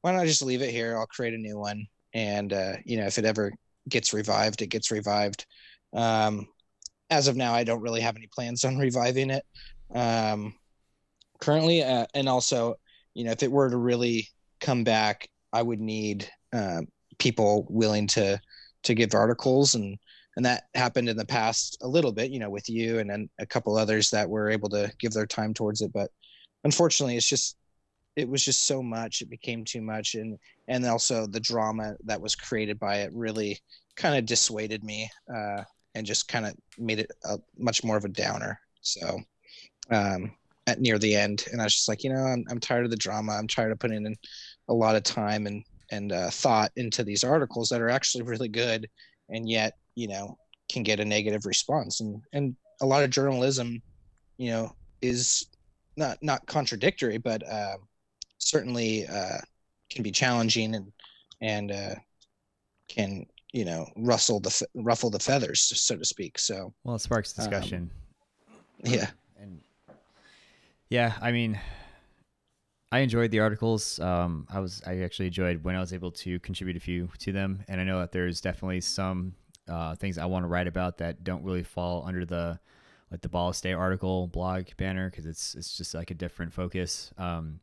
[0.00, 0.96] Why don't I just leave it here?
[0.96, 1.86] I'll create a new one.
[2.14, 3.52] And, uh, you know, if it ever
[3.88, 5.44] gets revived, it gets revived.
[5.92, 6.48] Um,
[7.10, 9.44] as of now, I don't really have any plans on reviving it
[9.94, 10.54] um,
[11.40, 11.82] currently.
[11.82, 12.76] Uh, and also,
[13.16, 14.28] you know, if it were to really
[14.60, 16.82] come back, I would need uh,
[17.18, 18.38] people willing to
[18.82, 19.74] to give articles.
[19.74, 19.98] And
[20.36, 23.30] and that happened in the past a little bit, you know, with you and then
[23.40, 25.94] a couple others that were able to give their time towards it.
[25.94, 26.10] But
[26.64, 27.56] unfortunately, it's just
[28.16, 29.22] it was just so much.
[29.22, 30.14] It became too much.
[30.14, 33.58] And and also the drama that was created by it really
[33.96, 35.62] kind of dissuaded me uh,
[35.94, 38.60] and just kind of made it a much more of a downer.
[38.82, 39.20] So
[39.90, 40.32] um,
[40.66, 42.90] at near the end, and I was just like, you know, I'm I'm tired of
[42.90, 43.32] the drama.
[43.32, 44.16] I'm tired of putting in
[44.68, 48.48] a lot of time and and uh, thought into these articles that are actually really
[48.48, 48.88] good,
[49.28, 50.36] and yet you know
[50.70, 52.00] can get a negative response.
[52.00, 53.80] And and a lot of journalism,
[54.38, 55.46] you know, is
[55.96, 57.76] not not contradictory, but uh,
[58.38, 59.38] certainly uh,
[59.90, 60.92] can be challenging and
[61.40, 61.94] and uh,
[62.88, 66.40] can you know rustle the ruffle the feathers, so to speak.
[66.40, 67.90] So well, it sparks discussion.
[68.84, 69.10] Um, yeah
[70.88, 71.58] yeah, I mean,
[72.92, 73.98] I enjoyed the articles.
[73.98, 77.32] Um, I was I actually enjoyed when I was able to contribute a few to
[77.32, 79.34] them, and I know that there's definitely some
[79.68, 82.60] uh, things I want to write about that don't really fall under the
[83.10, 87.12] like the Ball State article blog banner because it's it's just like a different focus.
[87.18, 87.60] Um,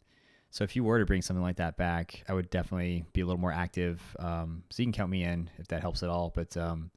[0.51, 3.25] so if you were to bring something like that back, I would definitely be a
[3.25, 4.01] little more active.
[4.19, 6.31] Um, so you can count me in if that helps at all.
[6.35, 6.91] But um,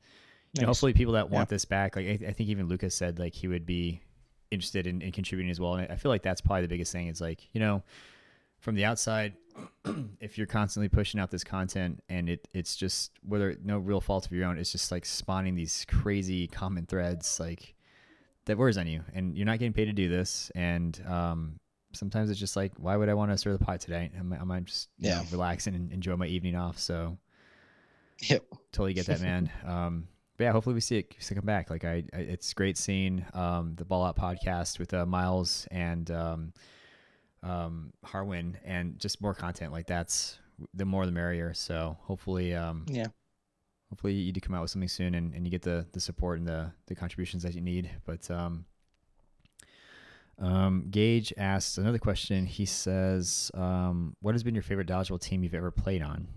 [0.54, 0.60] nice.
[0.60, 1.54] you know, hopefully, people that want yeah.
[1.54, 4.02] this back, like I, I, think even Lucas said, like he would be
[4.50, 5.74] interested in, in contributing as well.
[5.74, 7.08] And I feel like that's probably the biggest thing.
[7.08, 7.82] It's like, you know,
[8.58, 9.34] from the outside,
[10.20, 14.26] if you're constantly pushing out this content and it it's just whether no real fault
[14.26, 17.74] of your own, it's just like spawning these crazy common threads like
[18.46, 19.02] that wears on you.
[19.14, 20.50] And you're not getting paid to do this.
[20.54, 21.58] And um,
[21.92, 24.10] sometimes it's just like, why would I want to stir the pot today?
[24.18, 25.16] I might, I might just yeah.
[25.16, 26.78] Know, relax and enjoy my evening off.
[26.78, 27.18] So
[28.20, 28.44] yep.
[28.72, 29.50] totally get that, man.
[29.66, 31.70] Um, but yeah, hopefully we see it, see it come back.
[31.70, 36.10] Like I, I, it's great seeing um, the Ball Out podcast with uh, Miles and
[36.10, 36.52] um,
[37.42, 40.38] um, Harwin, and just more content like that's
[40.74, 41.54] the more the merrier.
[41.54, 43.06] So hopefully, um, yeah,
[43.90, 46.38] hopefully you do come out with something soon, and, and you get the the support
[46.38, 47.90] and the the contributions that you need.
[48.04, 48.66] But um,
[50.38, 52.44] um, Gage asks another question.
[52.46, 56.28] He says, um, "What has been your favorite dodgeball team you've ever played on?"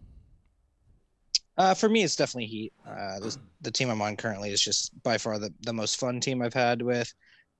[1.60, 2.74] Uh, for me, it's definitely Heat.
[2.88, 6.22] Uh, the, the team I'm on currently is just by far the, the most fun
[6.22, 7.14] team I've had with.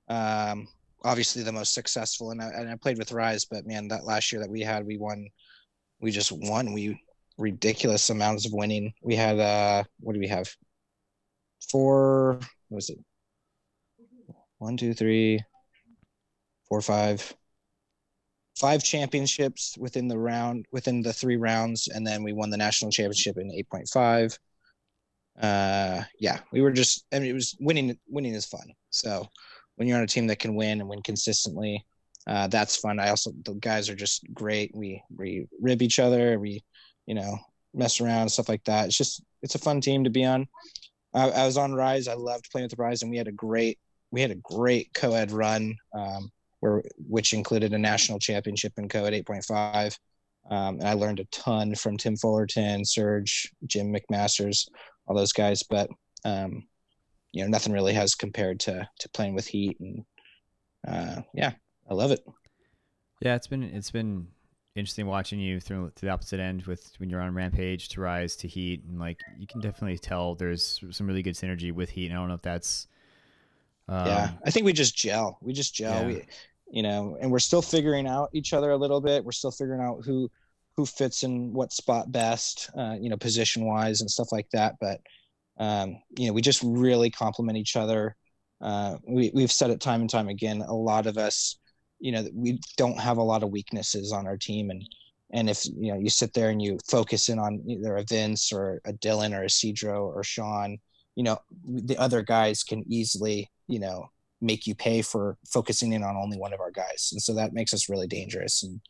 [0.08, 0.66] Um,
[1.04, 4.32] obviously, the most successful, and I, and I played with Rise, but man, that last
[4.32, 5.28] year that we had, we won.
[6.00, 6.72] We just won.
[6.72, 6.98] We
[7.36, 8.94] ridiculous amounts of winning.
[9.02, 10.48] We had uh, what do we have?
[11.70, 12.40] Four.
[12.68, 12.98] What was it?
[14.56, 15.44] One, two, three,
[16.70, 17.34] four, five,
[18.58, 22.90] five championships within the round, within the three rounds, and then we won the national
[22.90, 24.36] championship in eight point five.
[25.40, 27.06] Uh, yeah, we were just.
[27.12, 27.98] I mean, it was winning.
[28.08, 28.72] Winning is fun.
[28.90, 29.26] So
[29.76, 31.84] when you're on a team that can win and win consistently,
[32.26, 32.98] uh, that's fun.
[32.98, 34.70] I also the guys are just great.
[34.74, 36.38] We we rib each other.
[36.38, 36.62] We,
[37.06, 37.38] you know,
[37.72, 38.86] mess around stuff like that.
[38.86, 40.46] It's just it's a fun team to be on.
[41.14, 42.08] I, I was on Rise.
[42.08, 43.78] I loved playing with the Rise, and we had a great
[44.10, 49.12] we had a great co-ed run um, where which included a national championship in co-ed
[49.12, 49.98] 8.5.
[50.50, 54.68] Um, and I learned a ton from Tim Fullerton, Serge, Jim McMasters,
[55.06, 55.62] all those guys.
[55.62, 55.90] But
[56.24, 56.66] um,
[57.32, 60.04] you know, nothing really has compared to to playing with Heat, and
[60.86, 61.52] uh, yeah,
[61.88, 62.20] I love it.
[63.20, 64.28] Yeah, it's been it's been
[64.74, 68.36] interesting watching you through to the opposite end with when you're on Rampage to Rise
[68.36, 72.06] to Heat, and like you can definitely tell there's some really good synergy with Heat.
[72.06, 72.88] And I don't know if that's
[73.90, 75.38] um, yeah, I think we just gel.
[75.42, 76.02] We just gel.
[76.02, 76.06] Yeah.
[76.06, 76.22] We,
[76.70, 79.24] you know, and we're still figuring out each other a little bit.
[79.24, 80.30] We're still figuring out who
[80.76, 84.76] who fits in what spot best, uh, you know, position wise and stuff like that.
[84.80, 85.00] But
[85.58, 88.16] um, you know, we just really complement each other.
[88.60, 90.62] Uh, we we've said it time and time again.
[90.62, 91.58] A lot of us,
[91.98, 94.88] you know, we don't have a lot of weaknesses on our team, and
[95.32, 98.52] and if you know you sit there and you focus in on either a Vince
[98.52, 100.78] or a Dylan or a Cedro or Sean,
[101.16, 104.08] you know, the other guys can easily you know
[104.40, 107.10] make you pay for focusing in on only one of our guys.
[107.12, 108.62] And so that makes us really dangerous.
[108.62, 108.80] And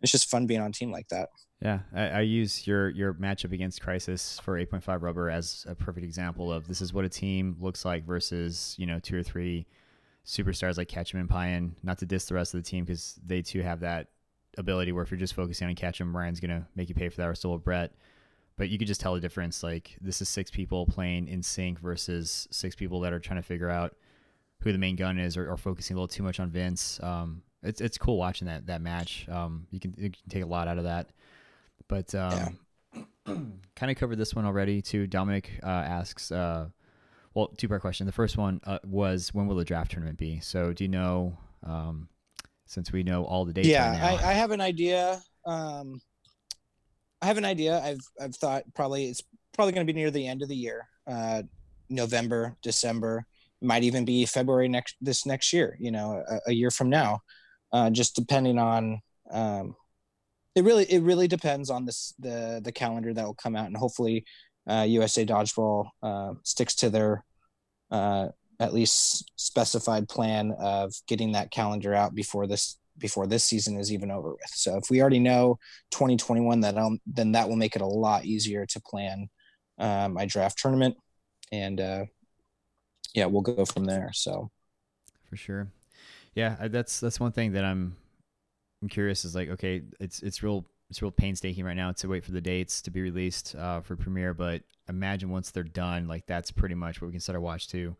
[0.00, 1.28] it's just fun being on a team like that.
[1.60, 6.04] Yeah I, I use your your matchup against crisis for 8.5 rubber as a perfect
[6.04, 9.66] example of this is what a team looks like versus you know two or three
[10.26, 13.42] superstars like Ketchum and Payan not to diss the rest of the team because they
[13.42, 14.08] too have that
[14.58, 17.28] ability where if you're just focusing on Ketchum Ryan's gonna make you pay for that
[17.28, 17.92] or still Brett.
[18.56, 19.62] But you could just tell the difference.
[19.62, 23.46] Like this is six people playing in sync versus six people that are trying to
[23.46, 23.96] figure out
[24.64, 26.98] who the main gun is or, or focusing a little too much on Vince.
[27.02, 29.26] Um, it's it's cool watching that that match.
[29.28, 31.10] Um, you can you can take a lot out of that.
[31.86, 32.58] But um,
[32.94, 33.02] yeah.
[33.76, 35.06] kind of covered this one already too.
[35.06, 36.68] Dominic uh, asks, uh,
[37.34, 38.06] well, two part question.
[38.06, 40.40] The first one uh, was when will the draft tournament be?
[40.40, 41.36] So do you know?
[41.62, 42.08] Um,
[42.66, 43.68] since we know all the dates.
[43.68, 45.22] Yeah, right I, I, have an idea.
[45.46, 46.00] Um,
[47.20, 47.80] I have an idea.
[47.80, 49.22] I've I've thought probably it's
[49.52, 51.42] probably going to be near the end of the year, uh,
[51.88, 53.26] November, December
[53.64, 57.20] might even be February next this next year, you know, a, a year from now,
[57.72, 59.00] uh, just depending on.
[59.30, 59.76] Um,
[60.54, 63.76] it really it really depends on this the the calendar that will come out, and
[63.76, 64.24] hopefully,
[64.68, 67.24] uh, USA Dodgeball uh, sticks to their
[67.90, 68.28] uh,
[68.60, 73.92] at least specified plan of getting that calendar out before this before this season is
[73.92, 74.50] even over with.
[74.50, 75.58] So if we already know
[75.90, 79.28] 2021, that um, then that will make it a lot easier to plan
[79.78, 80.96] uh, my draft tournament
[81.50, 82.04] and uh,
[83.14, 84.10] yeah, we'll go from there.
[84.12, 84.50] So
[85.28, 85.68] for sure,
[86.34, 87.96] yeah, that's that's one thing that I'm
[88.82, 92.24] I'm curious is like okay, it's it's real it's real painstaking right now to wait
[92.24, 96.26] for the dates to be released uh, for premiere, but imagine once they're done, like
[96.26, 97.96] that's pretty much what we can set our watch to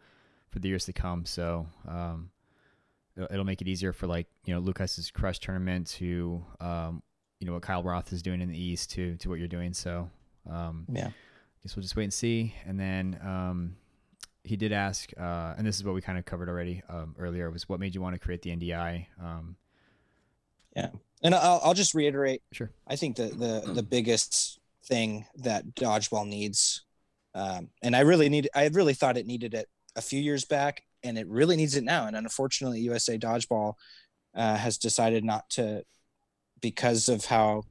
[0.51, 1.25] for the years to come.
[1.25, 2.31] So um,
[3.17, 7.03] it'll, it'll, make it easier for like you know Lucas's Crush tournament to um,
[7.41, 9.73] you know what Kyle Roth is doing in the East to to what you're doing.
[9.73, 10.11] So
[10.51, 11.13] um, yeah, I
[11.63, 13.77] guess we'll just wait and see, and then um,
[14.45, 17.51] he did ask, uh, and this is what we kind of covered already um, earlier,
[17.51, 19.07] was what made you want to create the NDI?
[19.21, 19.57] Um,
[20.77, 20.91] yeah,
[21.23, 22.43] and I'll, I'll just reiterate.
[22.53, 22.71] Sure.
[22.87, 26.83] I think the the the biggest thing that dodgeball needs,
[27.35, 30.83] um, and I really need, I really thought it needed it a few years back,
[31.03, 32.07] and it really needs it now.
[32.07, 33.75] And unfortunately, USA Dodgeball
[34.35, 35.85] uh, has decided not to,
[36.61, 37.63] because of how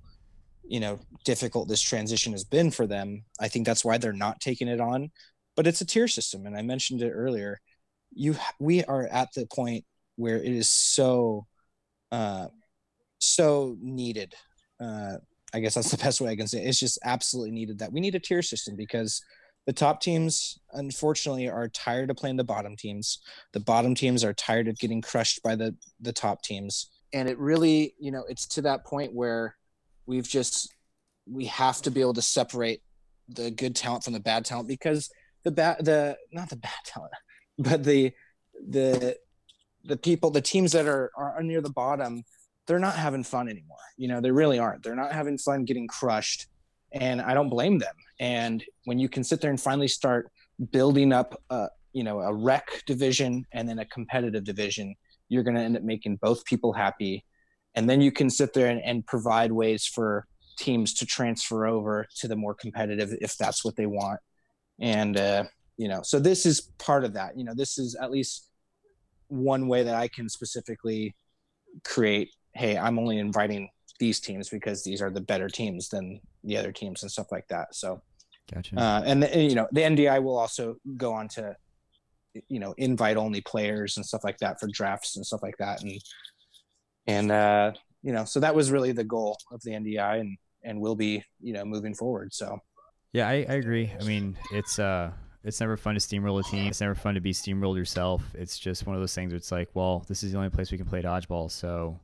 [0.64, 3.26] you know difficult this transition has been for them.
[3.40, 5.12] I think that's why they're not taking it on
[5.56, 7.60] but it's a tier system and i mentioned it earlier.
[8.16, 9.86] You we are at the point
[10.16, 11.48] where it is so
[12.12, 12.48] uh
[13.20, 14.36] so needed
[14.80, 15.16] uh
[15.54, 16.68] i guess that's the best way i can say it.
[16.68, 19.24] it's just absolutely needed that we need a tier system because
[19.66, 23.20] the top teams unfortunately are tired of playing the bottom teams.
[23.54, 26.90] The bottom teams are tired of getting crushed by the the top teams.
[27.14, 29.56] And it really you know it's to that point where
[30.06, 30.74] we've just
[31.26, 32.82] we have to be able to separate
[33.30, 35.10] the good talent from the bad talent because
[35.44, 37.14] the bad the not the bad talent,
[37.58, 38.12] but the
[38.70, 39.18] the
[39.84, 42.24] the people the teams that are are near the bottom
[42.66, 43.78] they're not having fun anymore.
[43.98, 44.84] You know they really aren't.
[44.84, 46.48] They're not having fun getting crushed
[46.94, 47.96] and i don't blame them.
[48.20, 50.32] And when you can sit there and finally start
[50.72, 54.96] building up a you know a rec division and then a competitive division
[55.30, 57.26] you're going to end up making both people happy.
[57.76, 60.28] And then you can sit there and, and provide ways for
[60.58, 64.20] teams to transfer over to the more competitive if that's what they want
[64.80, 65.44] and uh,
[65.78, 67.38] you know so this is part of that.
[67.38, 68.50] You know this is at least
[69.28, 71.16] one way that i can specifically
[71.84, 73.68] create hey i'm only inviting
[74.00, 77.48] these teams because these are the better teams than the other teams and stuff like
[77.48, 77.74] that.
[77.74, 78.02] So
[78.54, 78.78] Gotcha.
[78.78, 81.56] uh, and the, you know the ndi will also go on to
[82.50, 85.82] you know invite only players and stuff like that for drafts and stuff like that.
[85.84, 86.02] And
[87.08, 90.80] and uh you know so that was really the goal of the ndi and and
[90.80, 92.34] will be you know moving forward.
[92.34, 92.60] So
[93.14, 93.92] Yeah, I, I agree.
[94.00, 95.12] I mean, it's uh,
[95.44, 96.68] it's never fun to steamroll a team.
[96.68, 98.24] It's never fun to be steamrolled yourself.
[98.34, 100.72] It's just one of those things where it's like, well, this is the only place
[100.72, 101.52] we can play dodgeball.
[101.52, 102.00] So,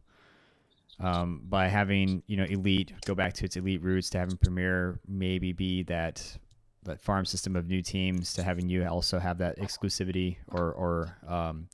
[1.00, 5.00] um, by having you know elite go back to its elite roots, to having premier
[5.08, 6.38] maybe be that
[6.84, 11.18] that farm system of new teams, to having you also have that exclusivity or or
[11.28, 11.68] um,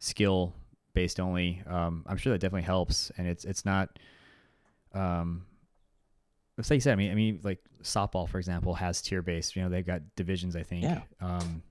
[0.00, 0.52] skill
[0.94, 1.62] based only.
[1.66, 4.00] Um, I'm sure that definitely helps, and it's it's not.
[4.94, 5.46] Um,
[6.58, 6.92] it's like you said.
[6.92, 9.56] I mean, I mean, like softball, for example, has tier based.
[9.56, 10.56] You know, they've got divisions.
[10.56, 10.84] I think.
[10.84, 11.02] Yeah.
[11.20, 11.62] Um,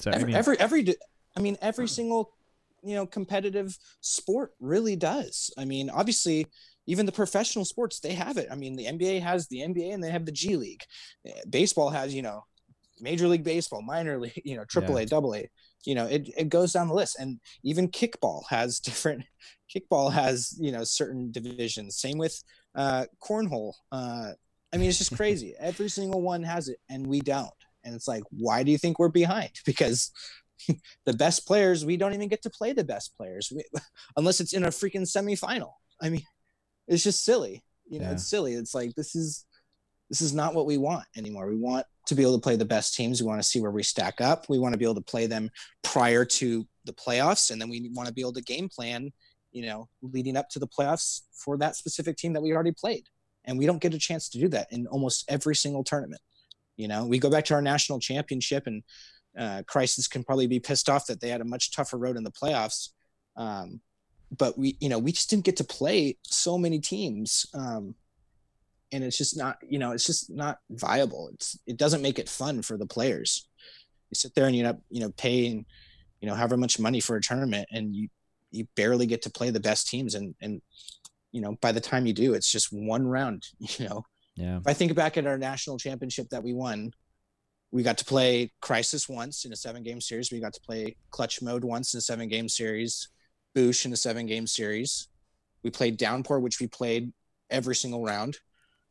[0.00, 0.96] so every, I mean, every every di-
[1.36, 2.32] i mean every single
[2.82, 6.46] you know competitive sport really does i mean obviously
[6.86, 10.02] even the professional sports they have it i mean the nba has the nba and
[10.02, 10.82] they have the g league
[11.26, 12.44] Eh, baseball has you know
[13.00, 15.48] major league baseball minor league you know triple a double a
[15.84, 19.24] you know it, it goes down the list and even kickball has different
[19.74, 22.42] kickball has you know certain divisions same with
[22.76, 24.30] uh cornhole uh
[24.72, 25.54] i mean it's just crazy.
[25.60, 27.50] Every single one has it and we don't.
[27.84, 29.50] And it's like why do you think we're behind?
[29.66, 30.10] Because
[31.06, 33.52] the best players we don't even get to play the best players.
[33.54, 33.62] We,
[34.16, 35.72] unless it's in a freaking semifinal.
[36.00, 36.22] I mean
[36.86, 37.62] it's just silly.
[37.88, 38.12] You know Yeah.
[38.12, 38.54] it's silly.
[38.54, 39.44] It's like this is
[40.10, 41.46] this is not what we want anymore.
[41.48, 43.20] We want to be able to play the best teams.
[43.20, 44.46] We want to see where we stack up.
[44.48, 45.50] We want to be able to play them
[45.82, 49.12] prior to the playoffs and then we want to be able to game plan
[49.52, 53.04] you know leading up to the playoffs for that specific team that we already played
[53.48, 56.22] and we don't get a chance to do that in almost every single tournament.
[56.76, 58.84] You know we go back to our national championship and
[59.36, 62.22] uh, crisis can probably be pissed off that they had a much tougher road in
[62.22, 62.90] the playoffs.
[63.36, 63.80] Um,
[64.36, 67.94] but we you know we just didn't get to play so many teams um,
[68.92, 71.30] and it's just not you know it's just not viable.
[71.32, 73.48] It's it doesn't make it fun for the players.
[74.10, 75.66] You sit there and you know you know paying
[76.20, 78.08] you know however much money for a tournament and you
[78.50, 80.62] you barely get to play the best teams and and
[81.32, 84.04] you know by the time you do it's just one round you know
[84.38, 86.92] yeah, if I think back at our national championship that we won,
[87.72, 90.30] we got to play Crisis once in a seven game series.
[90.30, 93.08] We got to play Clutch Mode once in a seven game series,
[93.56, 95.08] Boosh in a seven game series.
[95.64, 97.12] We played Downpour, which we played
[97.50, 98.38] every single round.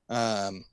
[0.10, 0.65] Um,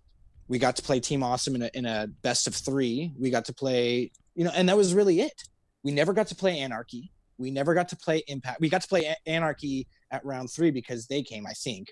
[0.48, 3.12] we got to play Team Awesome in a, in a best of three.
[3.16, 5.44] We got to play, you know, and that was really it.
[5.84, 7.12] We never got to play Anarchy.
[7.38, 8.60] We never got to play Impact.
[8.60, 11.88] We got to play A- Anarchy at round three because they came, I think.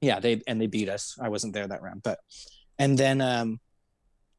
[0.00, 1.16] Yeah they and they beat us.
[1.20, 2.18] I wasn't there that round but
[2.78, 3.60] and then um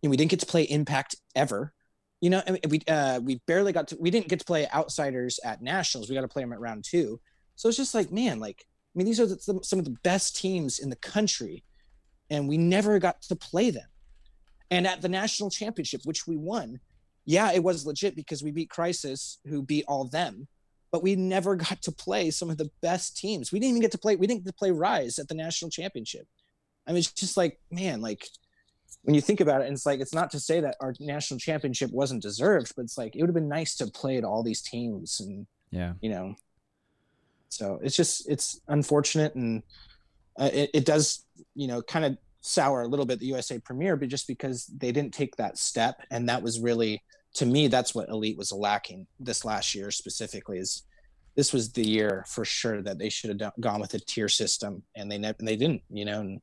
[0.02, 1.74] you know, we didn't get to play impact ever.
[2.22, 5.40] You know and we uh we barely got to we didn't get to play outsiders
[5.44, 6.10] at nationals.
[6.10, 7.20] We got to play them at round two.
[7.56, 9.98] So it's just like man like i mean these are the, some- some of the
[10.04, 11.64] best teams in the country
[12.30, 13.90] and we never got to play them.
[14.70, 16.80] And at the national championship which we won
[17.26, 20.48] yeah it was legit because we beat crisis who beat all them
[20.92, 23.52] but we never got to play some of the best teams.
[23.52, 24.16] We didn't even get to play.
[24.16, 26.28] We didn't get to play Rise at the national championship.
[26.88, 28.28] I mean, it's just like, man, like
[29.04, 31.40] when you think about it, and it's like it's not to say that our national
[31.40, 34.44] championship wasn't deserved, but it's like it would have been nice to play at all
[34.44, 36.36] these teams, and yeah, you know,
[37.50, 39.64] so it's just it's unfortunate, and
[40.40, 41.26] uh, it, it does
[41.56, 44.92] you know kind of sour a little bit the USA Premier, but just because they
[44.92, 47.02] didn't take that step, and that was really
[47.34, 50.84] to me that's what Elite was lacking this last year specifically is
[51.36, 54.84] this was the year for sure that they should have gone with a tier system
[54.96, 56.42] and they never they didn't you know and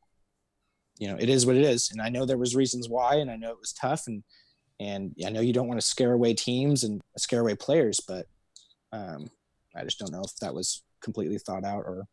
[0.98, 1.90] you know it is what it is.
[1.90, 4.22] And i know there was reasons why and i know it was tough and
[4.80, 8.26] and i know you don't want to scare away teams and scare away players but
[8.92, 9.28] um
[9.76, 12.04] i just don't know if that was completely thought out or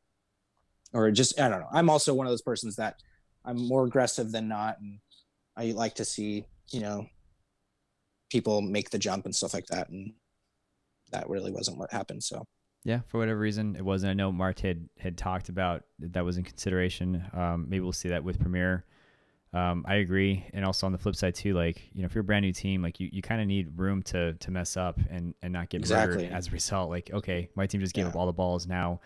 [0.93, 1.69] or just i don't know.
[1.71, 2.99] I'm also one of those persons that
[3.45, 4.99] i'm more aggressive than not and
[5.55, 7.07] i like to see you know
[8.31, 10.13] people make the jump and stuff like that and
[11.11, 12.43] that really wasn't what happened so
[12.87, 12.99] yeah.
[13.07, 14.11] For whatever reason, it wasn't.
[14.11, 17.25] I know Mart had had talked about that, that was in consideration.
[17.33, 18.85] Um, maybe we'll see that with Premier.
[19.53, 22.21] Um, I agree, and also on the flip side too, like you know, if you're
[22.21, 24.99] a brand new team, like you, you kind of need room to to mess up
[25.09, 26.25] and and not get Exactly.
[26.25, 26.91] murdered as a result.
[26.91, 28.09] Like, okay, my team just gave Yeah.
[28.09, 28.99] up all the balls now,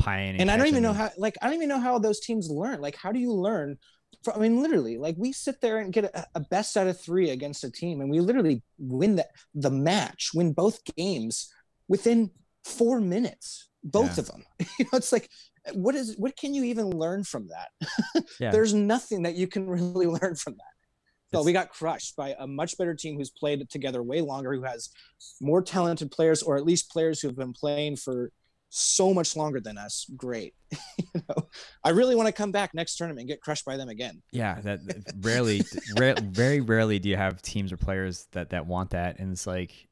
[0.00, 0.40] pieing.
[0.40, 2.80] and I don't even know how like I don't even know how those teams learn.
[2.80, 3.76] Like how do you learn
[4.34, 7.30] I mean literally like we sit there and get a, a best out of 3
[7.30, 11.52] against a team and we literally win the the match, win both games
[11.88, 12.30] within
[12.64, 13.68] 4 minutes.
[13.84, 14.20] Both Yeah.
[14.20, 14.44] of them.
[14.78, 15.28] you know it's like
[15.74, 17.68] what is what can you even learn from that?
[18.40, 18.50] Yeah.
[18.50, 20.74] There's nothing that you can really learn from that.
[21.32, 24.54] So It's- we got crushed by a much better team who's played together way longer,
[24.54, 24.90] who has
[25.40, 28.30] more talented players, or at least players who have been playing for
[28.74, 30.54] so much longer than us, great.
[30.98, 31.46] you know,
[31.84, 34.22] I really want to come back next tournament and get crushed by them again.
[34.30, 34.80] Yeah, that
[35.20, 35.62] rarely,
[35.98, 39.46] ra- very rarely do you have teams or players that that want that, and it's
[39.46, 39.88] like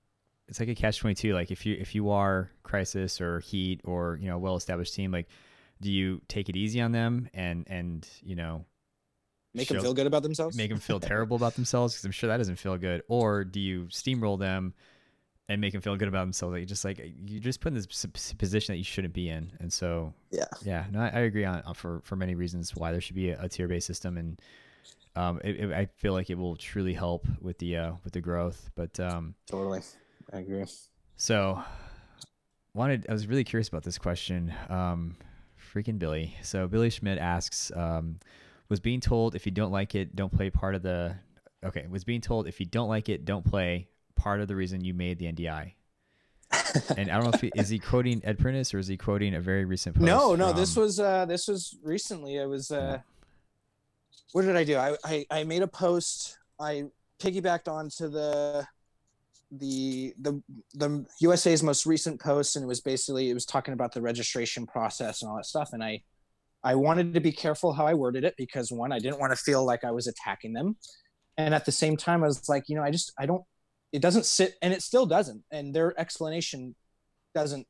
[0.48, 1.34] it's like a catch twenty two.
[1.34, 5.12] Like if you if you are Crisis or Heat or you know well established team,
[5.12, 5.28] like
[5.82, 8.64] do you take it easy on them and and you know
[9.52, 12.12] make show, them feel good about themselves, make them feel terrible about themselves because I'm
[12.12, 14.72] sure that doesn't feel good, or do you steamroll them?
[15.51, 16.55] And make him feel good about themselves.
[16.55, 18.07] Like just like you just put in this
[18.38, 19.53] position that you shouldn't be in.
[19.59, 23.01] And so yeah, yeah, no, I, I agree on for for many reasons why there
[23.01, 24.40] should be a, a tier based system, and
[25.16, 28.20] um, it, it, I feel like it will truly help with the uh, with the
[28.20, 28.70] growth.
[28.76, 29.80] But um, totally,
[30.32, 30.66] I agree.
[31.16, 31.61] So
[32.72, 34.55] wanted I was really curious about this question.
[34.68, 35.16] Um,
[35.74, 36.36] freaking Billy.
[36.42, 38.20] So Billy Schmidt asks, um,
[38.68, 41.16] was being told if you don't like it, don't play part of the.
[41.62, 44.84] Okay, was being told if you don't like it, don't play part of the reason
[44.84, 45.72] you made the NDI.
[46.96, 49.34] and I don't know if he, is he quoting Ed Prentice or is he quoting
[49.34, 50.06] a very recent post?
[50.06, 50.56] No, no, from...
[50.56, 52.40] this was uh this was recently.
[52.40, 52.98] I was uh
[54.32, 54.76] what did I do?
[54.76, 56.38] I, I I made a post.
[56.58, 56.84] I
[57.20, 58.66] piggybacked onto the
[59.52, 60.40] the the
[60.74, 64.66] the USA's most recent post and it was basically it was talking about the registration
[64.66, 66.02] process and all that stuff and I
[66.62, 69.36] I wanted to be careful how I worded it because one I didn't want to
[69.36, 70.76] feel like I was attacking them
[71.36, 73.42] and at the same time I was like you know I just I don't
[73.93, 75.43] it doesn't sit and it still doesn't.
[75.51, 76.74] And their explanation
[77.34, 77.66] doesn't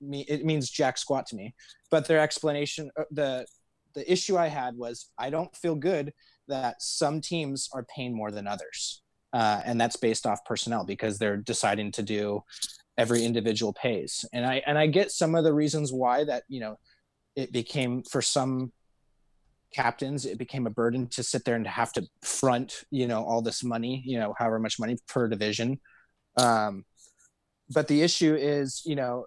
[0.00, 1.54] mean it means jack squat to me.
[1.90, 3.46] But their explanation uh, the
[3.94, 6.12] the issue i had was i don't feel good
[6.48, 9.02] that some teams are paying more than others.
[9.32, 12.40] Uh, and that's based off personnel because they're deciding to do
[12.96, 14.24] every individual pays.
[14.32, 16.78] And i and i get some of the reasons why that you know
[17.36, 18.72] it became for some
[19.74, 23.42] captains it became a burden to sit there and have to front you know all
[23.42, 25.80] this money you know however much money per division.
[26.36, 26.84] Um,
[27.72, 29.26] but the issue is you know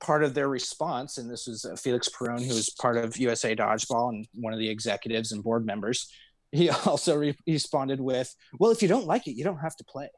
[0.00, 3.54] part of their response and this was uh, felix perone who was part of usa
[3.54, 6.10] dodgeball and one of the executives and board members
[6.52, 9.84] he also re- responded with well if you don't like it you don't have to
[9.84, 10.08] play.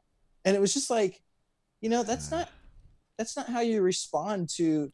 [0.45, 1.21] And it was just like
[1.81, 2.49] you know that's not
[3.17, 4.91] that's not how you respond to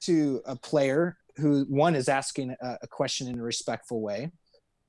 [0.00, 4.30] to a player who one is asking a, a question in a respectful way,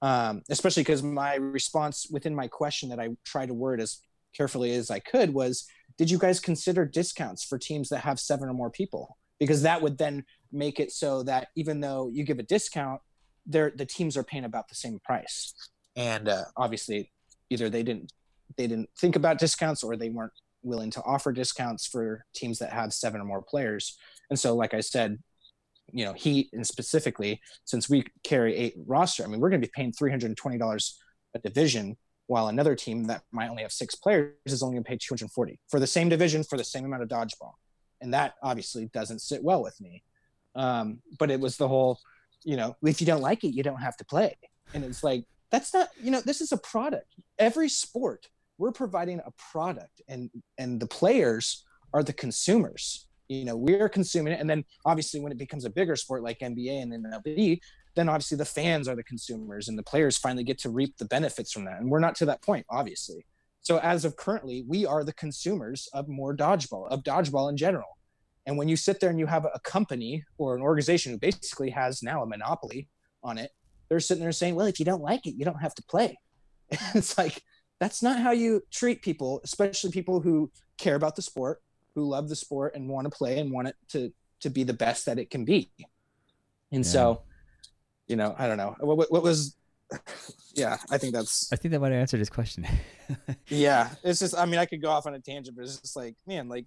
[0.01, 3.99] um, especially because my response within my question that I tried to word as
[4.35, 5.65] carefully as I could was,
[5.97, 9.17] did you guys consider discounts for teams that have seven or more people?
[9.39, 13.01] Because that would then make it so that even though you give a discount,
[13.45, 15.53] they're, the teams are paying about the same price.
[15.95, 17.11] And uh, obviously,
[17.49, 18.11] either they didn't
[18.57, 20.33] they didn't think about discounts or they weren't
[20.63, 23.97] willing to offer discounts for teams that have seven or more players.
[24.29, 25.19] And so, like I said,
[25.93, 29.67] you know heat and specifically since we carry eight roster i mean we're going to
[29.67, 30.93] be paying $320
[31.35, 31.97] a division
[32.29, 35.59] while another team that might only have six players is only going to pay 240
[35.67, 37.53] for the same division for the same amount of dodgeball.
[38.01, 40.03] And that obviously doesn't sit well with me.
[40.55, 41.99] Um, but it was the whole
[42.45, 44.37] you know if you don't like it you don't have to play.
[44.75, 47.15] And it's like that's not you know this is a product.
[47.39, 48.27] Every sport
[48.59, 50.29] we're providing a product and
[50.59, 54.41] and the players are the consumers you know we're consuming it.
[54.41, 57.59] And then obviously when it becomes a bigger sport like nba and mlb
[57.95, 61.05] then obviously the fans are the consumers and the players finally get to reap the
[61.05, 61.79] benefits from that.
[61.79, 63.25] And we're not to that point obviously.
[63.61, 67.97] So as of currently we are the consumers of more dodgeball of dodgeball in general.
[68.45, 71.69] And when you sit there and you have a company or an organization who basically
[71.69, 72.87] has now a monopoly
[73.23, 73.51] on it
[73.89, 76.17] they're sitting there saying well if you don't like it you don't have to play.
[76.95, 77.43] It's like
[77.79, 81.61] that's not how you treat people especially people who care about the sport
[81.99, 84.73] who love the sport and want to play and want it to to be the
[84.73, 85.69] best that it can be.
[86.71, 86.91] And yeah.
[86.91, 87.21] so,
[88.07, 89.55] you know, I don't know what, what, what was.
[90.55, 91.53] Yeah, I think that's.
[91.53, 92.67] I think that might have answered his question.
[93.47, 94.35] yeah, it's just.
[94.35, 96.65] I mean, I could go off on a tangent, but it's just like, man, like,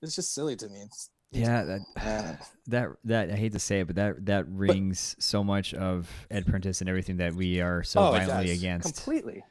[0.00, 0.82] it's just silly to me.
[0.82, 2.38] It's, yeah, that
[2.68, 6.08] that that I hate to say it, but that that rings but, so much of
[6.30, 8.94] Ed Prentice and everything that we are so oh, violently against.
[8.94, 9.42] Completely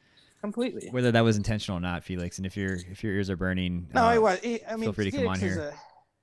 [0.42, 0.90] completely.
[0.92, 3.88] Whether that was intentional or not, Felix, and if your if your ears are burning,
[3.94, 4.40] no, uh, I was.
[4.44, 5.60] I mean, feel free to Felix come on here.
[5.60, 5.74] A,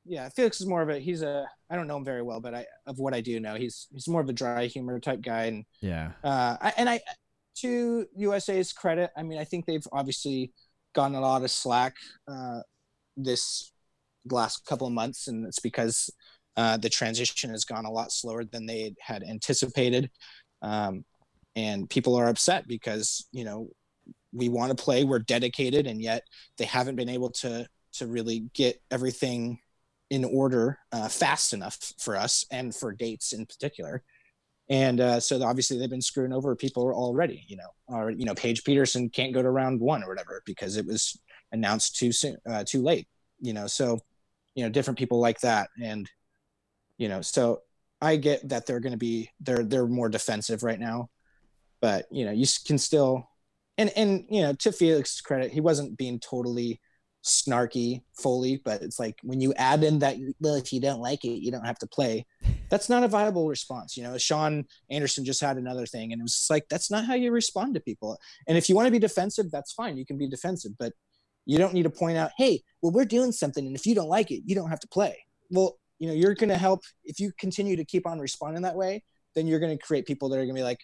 [0.04, 2.54] yeah, Felix is more of a he's a I don't know him very well, but
[2.54, 5.44] I of what I do know, he's he's more of a dry humor type guy,
[5.44, 7.00] and yeah, uh, I, and I
[7.56, 10.52] to USA's credit, I mean, I think they've obviously
[10.94, 11.94] gotten a lot of slack
[12.28, 12.60] uh,
[13.16, 13.72] this
[14.30, 16.10] last couple of months, and it's because
[16.56, 20.10] uh, the transition has gone a lot slower than they had anticipated.
[20.62, 21.04] Um,
[21.56, 23.68] and people are upset because you know
[24.34, 25.04] we want to play.
[25.04, 26.24] We're dedicated and yet
[26.58, 29.60] they haven't been able to to really get everything
[30.10, 34.02] in order uh, fast enough for us and for dates in particular.
[34.68, 38.34] And uh, so obviously they've been screwing over people already you know or you know
[38.34, 41.20] paige peterson can't go to round one or whatever because it was
[41.52, 43.06] announced too soon uh, too late
[43.40, 43.98] you know so
[44.54, 45.68] you know different people like that.
[45.82, 46.08] And
[46.98, 47.60] you know so
[48.00, 51.08] i get that they're going to be they're they're more defensive right now
[51.80, 53.28] but you know you can still
[53.78, 56.80] and and you know to felix's credit he wasn't being totally
[57.24, 61.24] snarky fully but it's like when you add in that well if you don't like
[61.24, 62.26] it you don't have to play.
[62.70, 64.18] That's not a viable response you know.
[64.18, 67.74] Sean anderson just had another thing and it was like that's not how you respond
[67.74, 68.18] to people.
[68.46, 70.92] And if you want to be defensive that's fine you can be defensive but
[71.46, 74.08] you don't need to point out hey well we're doing something and if you don't
[74.08, 75.16] like it you don't have to play.
[75.50, 78.76] Well you know you're going to help if you continue to keep on responding that
[78.76, 79.02] way
[79.34, 80.80] then you're going to create people that are going to be like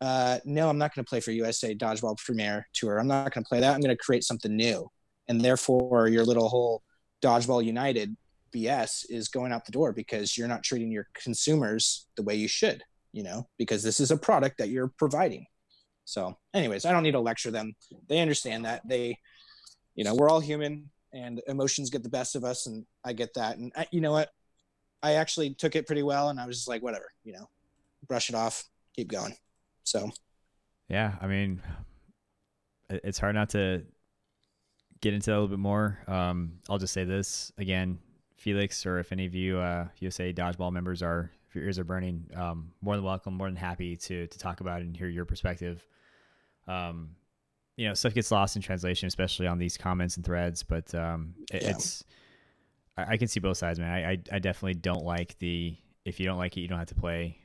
[0.00, 2.98] uh, no i'm not going to play for usa dodgeball premier tour.
[2.98, 3.74] I'm not going to play that.
[3.74, 4.88] I'm going to create something new.
[5.28, 6.82] And therefore your little whole
[7.22, 8.16] dodgeball united
[8.54, 12.48] bs is going out the door because you're not treating your consumers the way you
[12.48, 12.82] should
[13.12, 15.46] you know because this is a product that you're providing.
[16.04, 17.74] So anyways i don't need to lecture them.
[18.08, 18.86] They understand that.
[18.88, 19.18] They
[19.94, 23.34] you know we're all human and emotions get the best of us and i get
[23.34, 23.58] that.
[23.58, 24.30] And I, you know what?
[25.02, 27.48] I actually took it pretty well and i was just like whatever you know
[28.06, 29.34] brush it off keep going
[29.84, 30.10] so
[30.88, 31.60] yeah i mean
[32.88, 33.82] it's hard not to
[35.00, 37.98] get into that a little bit more um, i'll just say this again
[38.36, 41.84] felix or if any of you uh, usa dodgeball members are if your ears are
[41.84, 45.08] burning um, more than welcome more than happy to to talk about it and hear
[45.08, 45.86] your perspective
[46.66, 47.10] um,
[47.80, 50.62] you know stuff gets lost in translation, especially on these comments and threads.
[50.62, 51.70] But um, it, yeah.
[51.70, 52.04] it's
[52.98, 53.90] I, I, can see both sides, man.
[53.90, 55.74] I, I, I definitely don't like the
[56.04, 57.38] if you don't like it, you don't have to play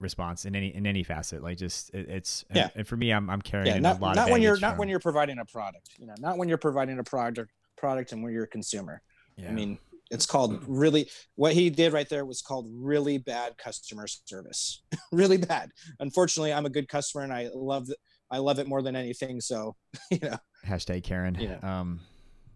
[0.00, 1.42] response in any in any facet.
[1.42, 2.68] Like just it, it's yeah.
[2.74, 4.16] And, for me, I'm I'm carrying yeah, not, a lot.
[4.16, 5.90] Not when you're not when you're providing a product.
[5.98, 9.02] You know, not when you're providing a product product and when you're a consumer.
[9.36, 9.48] Yeah.
[9.48, 9.78] I mean,
[10.10, 14.82] it's called really what he did right there was called really bad customer service
[15.12, 15.70] really bad
[16.00, 17.88] unfortunately i'm a good customer and i love
[18.30, 19.40] I love it more than anything.
[19.40, 19.76] So,
[20.10, 20.36] you know.
[20.66, 21.36] Hashtag Karen.
[21.38, 21.58] Yeah.
[21.62, 22.00] Um,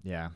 [0.02, 0.30] yeah.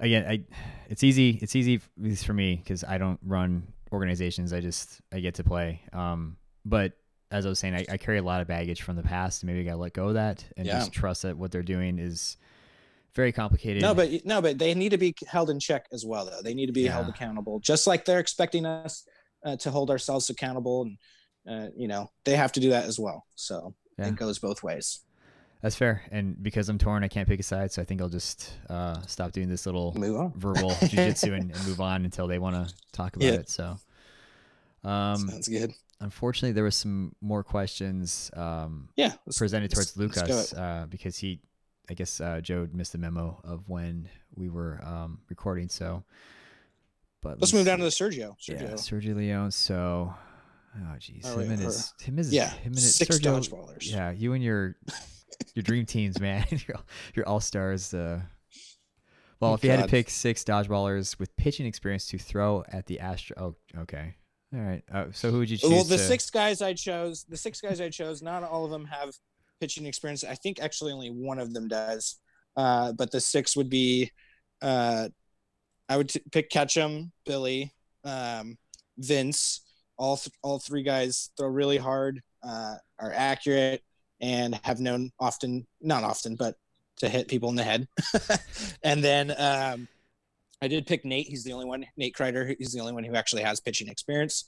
[0.00, 0.42] Again, I,
[0.88, 1.38] it's easy.
[1.40, 1.80] It's easy,
[2.16, 3.62] for me, because I don't run
[3.92, 4.52] organizations.
[4.52, 5.80] I just, I get to play.
[5.92, 6.92] Um, but
[7.30, 9.44] as I was saying, I, I carry a lot of baggage from the past.
[9.44, 10.78] Maybe I got to let go of that and yeah.
[10.78, 12.36] just trust that what they're doing is
[13.14, 13.82] very complicated.
[13.82, 16.42] No, but no, but they need to be held in check as well, though.
[16.42, 16.92] They need to be yeah.
[16.92, 19.06] held accountable, just like they're expecting us
[19.44, 20.98] uh, to hold ourselves accountable, and
[21.48, 23.26] uh, you know they have to do that as well.
[23.34, 24.08] So yeah.
[24.08, 25.00] it goes both ways.
[25.62, 26.02] That's fair.
[26.10, 27.70] And because I'm torn, I can't pick a side.
[27.70, 31.80] So I think I'll just uh, stop doing this little verbal jujitsu and, and, move
[31.80, 33.32] on until they want to talk about yeah.
[33.34, 33.48] it.
[33.48, 33.78] So,
[34.82, 35.72] um, sounds good.
[36.00, 38.28] Unfortunately, there was some more questions.
[38.34, 41.40] Um, yeah, presented towards Lucas uh, because he,
[41.88, 45.68] I guess uh, Joe missed the memo of when we were um, recording.
[45.68, 46.02] So,
[47.20, 48.36] but let's, let's move down to the Sergio.
[48.40, 48.62] Sergio.
[48.62, 49.52] Yeah, Sergio Leone.
[49.52, 50.12] So
[50.74, 53.90] Oh jeez, oh, him, and his, him is yeah, him and his six Sergio, dodgeballers.
[53.90, 54.76] Yeah, you and your
[55.54, 56.44] your dream teams, man.
[56.50, 56.76] your
[57.14, 57.92] your all stars.
[57.92, 58.20] Uh,
[59.40, 59.80] well, oh, if you God.
[59.80, 63.36] had to pick six dodgeballers with pitching experience to throw at the Astro,
[63.76, 64.14] oh, okay,
[64.54, 64.82] all right.
[64.92, 65.70] Uh, so who would you choose?
[65.70, 66.02] Well, the to...
[66.02, 69.12] six guys I chose, the six guys I chose, not all of them have
[69.60, 70.24] pitching experience.
[70.24, 72.16] I think actually only one of them does.
[72.56, 74.10] Uh, but the six would be,
[74.60, 75.08] uh,
[75.88, 77.72] I would t- pick Ketchum, Billy,
[78.04, 78.58] um,
[78.98, 79.62] Vince,
[79.96, 83.82] all th- all three guys throw really hard, uh, are accurate,
[84.22, 86.54] and have known often, not often, but
[86.98, 87.88] to hit people in the head.
[88.82, 89.88] and then um,
[90.62, 91.26] I did pick Nate.
[91.26, 91.84] He's the only one.
[91.96, 92.54] Nate Kreider.
[92.56, 94.44] He's the only one who actually has pitching experience.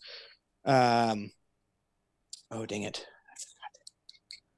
[0.64, 1.32] Um,
[2.50, 3.04] oh dang it!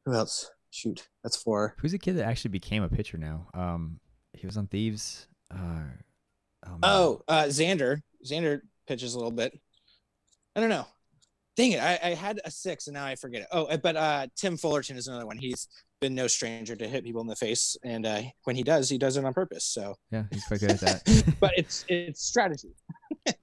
[0.04, 0.50] Who else?
[0.70, 1.74] Shoot, that's four.
[1.78, 3.48] Who's the kid that actually became a pitcher now?
[3.54, 3.98] Um,
[4.34, 5.26] he was on Thieves.
[5.50, 5.84] Uh,
[6.66, 8.02] oh, oh uh, Xander.
[8.24, 9.58] Xander pitches a little bit.
[10.54, 10.86] I don't know.
[11.56, 11.82] Dang it!
[11.82, 13.48] I, I had a six and now I forget it.
[13.50, 15.38] Oh, uh, but uh, Tim Fullerton is another one.
[15.38, 15.68] He's
[16.00, 18.98] been no stranger to hit people in the face, and uh, when he does, he
[18.98, 19.64] does it on purpose.
[19.64, 21.34] So yeah, he's quite good at that.
[21.40, 22.74] but it's it's strategy.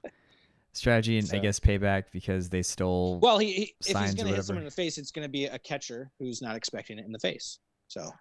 [0.74, 1.38] strategy and so.
[1.38, 3.20] I guess payback because they stole.
[3.20, 5.32] Well, he, he if he's going to hit someone in the face, it's going to
[5.32, 7.60] be a catcher who's not expecting it in the face.
[7.88, 8.12] So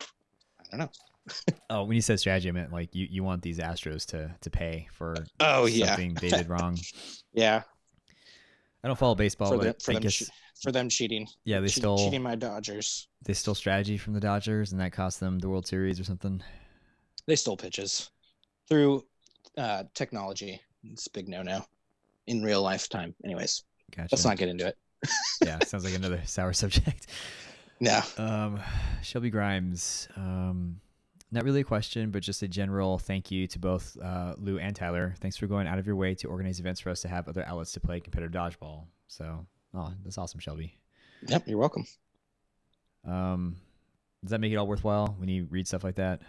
[0.00, 0.90] I don't know.
[1.70, 4.50] oh, when you said strategy, I meant like you, you want these Astros to to
[4.50, 6.78] pay for oh something yeah they did wrong.
[7.32, 7.62] yeah,
[8.82, 10.30] I don't follow baseball, for, for them, guess,
[10.62, 11.26] for them cheating.
[11.44, 13.08] Yeah, they che- stole cheating my Dodgers.
[13.24, 16.42] They stole strategy from the Dodgers, and that cost them the World Series or something.
[17.26, 18.10] They stole pitches
[18.68, 19.04] through
[19.58, 20.60] uh, technology.
[20.84, 21.64] It's a big no-no
[22.26, 23.14] in real lifetime.
[23.24, 23.64] Anyways,
[23.94, 24.08] gotcha.
[24.12, 24.78] let's not get into it.
[25.44, 27.06] yeah, sounds like another sour subject.
[27.82, 28.04] Yeah.
[28.18, 28.60] Um,
[29.02, 30.06] Shelby Grimes.
[30.14, 30.82] Um,
[31.32, 34.74] not really a question, but just a general thank you to both uh, Lou and
[34.74, 35.14] Tyler.
[35.20, 37.44] Thanks for going out of your way to organize events for us to have other
[37.46, 38.84] outlets to play competitive dodgeball.
[39.06, 40.74] So, oh, that's awesome, Shelby.
[41.28, 41.84] Yep, you're welcome.
[43.06, 43.56] Um,
[44.22, 46.20] does that make it all worthwhile when you read stuff like that?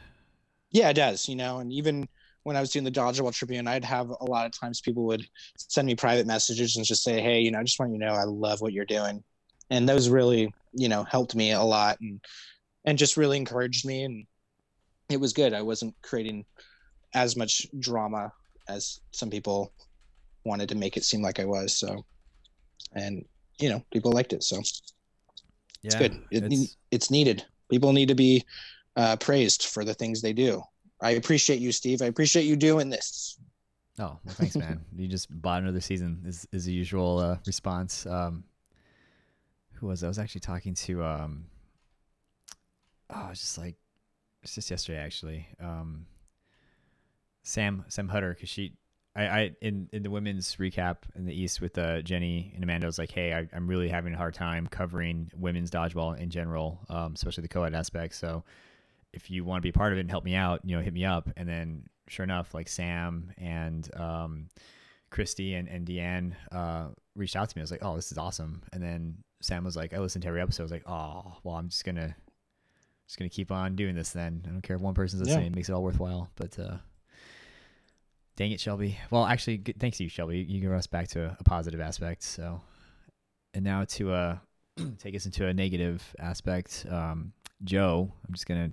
[0.71, 1.27] Yeah, it does.
[1.27, 2.07] You know, and even
[2.43, 5.25] when I was doing the Dodgeball Tribune, I'd have a lot of times people would
[5.57, 8.05] send me private messages and just say, "Hey, you know, I just want you to
[8.05, 9.23] know I love what you're doing,"
[9.69, 12.21] and those really, you know, helped me a lot and
[12.85, 14.25] and just really encouraged me, and
[15.11, 15.53] it was good.
[15.53, 16.45] I wasn't creating
[17.13, 18.31] as much drama
[18.67, 19.73] as some people
[20.45, 21.77] wanted to make it seem like I was.
[21.77, 22.05] So,
[22.93, 23.25] and
[23.59, 24.61] you know, people liked it, so yeah,
[25.83, 26.13] it's good.
[26.31, 26.77] It, it's...
[26.91, 27.45] it's needed.
[27.69, 28.43] People need to be
[28.95, 30.61] uh, praised for the things they do.
[31.01, 32.01] I appreciate you, Steve.
[32.01, 33.39] I appreciate you doing this.
[33.99, 34.81] Oh, well, thanks, man.
[34.95, 38.05] you just bought another season is, is the usual uh, response.
[38.05, 38.43] Um,
[39.73, 40.07] who was I?
[40.07, 41.45] I was actually talking to, um,
[43.09, 43.75] oh, was just like,
[44.45, 45.47] just yesterday actually.
[45.59, 46.05] Um,
[47.43, 48.73] Sam, Sam Hutter, cause she,
[49.15, 52.87] I, I, in, in the women's recap in the East with uh, Jenny and Amanda,
[52.87, 56.79] was like, Hey, I, am really having a hard time covering women's dodgeball in general,
[56.89, 58.15] um, especially the co-ed aspect.
[58.15, 58.43] So,
[59.13, 60.93] if you want to be part of it and help me out, you know, hit
[60.93, 61.29] me up.
[61.35, 64.47] And then sure enough, like Sam and um,
[65.09, 67.61] Christy and, and Deanne uh, reached out to me.
[67.61, 68.61] I was like, oh, this is awesome.
[68.71, 70.63] And then Sam was like, I listened to every episode.
[70.63, 72.15] I was like, oh, well, I'm just gonna
[73.11, 74.11] just gonna keep on doing this.
[74.11, 75.47] Then I don't care if one person's listening; yeah.
[75.47, 76.29] it makes it all worthwhile.
[76.37, 76.77] But uh,
[78.37, 78.97] dang it, Shelby.
[79.09, 80.39] Well, actually, good, thanks to you, Shelby.
[80.39, 82.23] You give us back to a, a positive aspect.
[82.23, 82.61] So,
[83.53, 84.37] and now to uh,
[84.97, 86.85] take us into a negative aspect.
[86.89, 87.33] Um,
[87.65, 88.71] Joe, I'm just gonna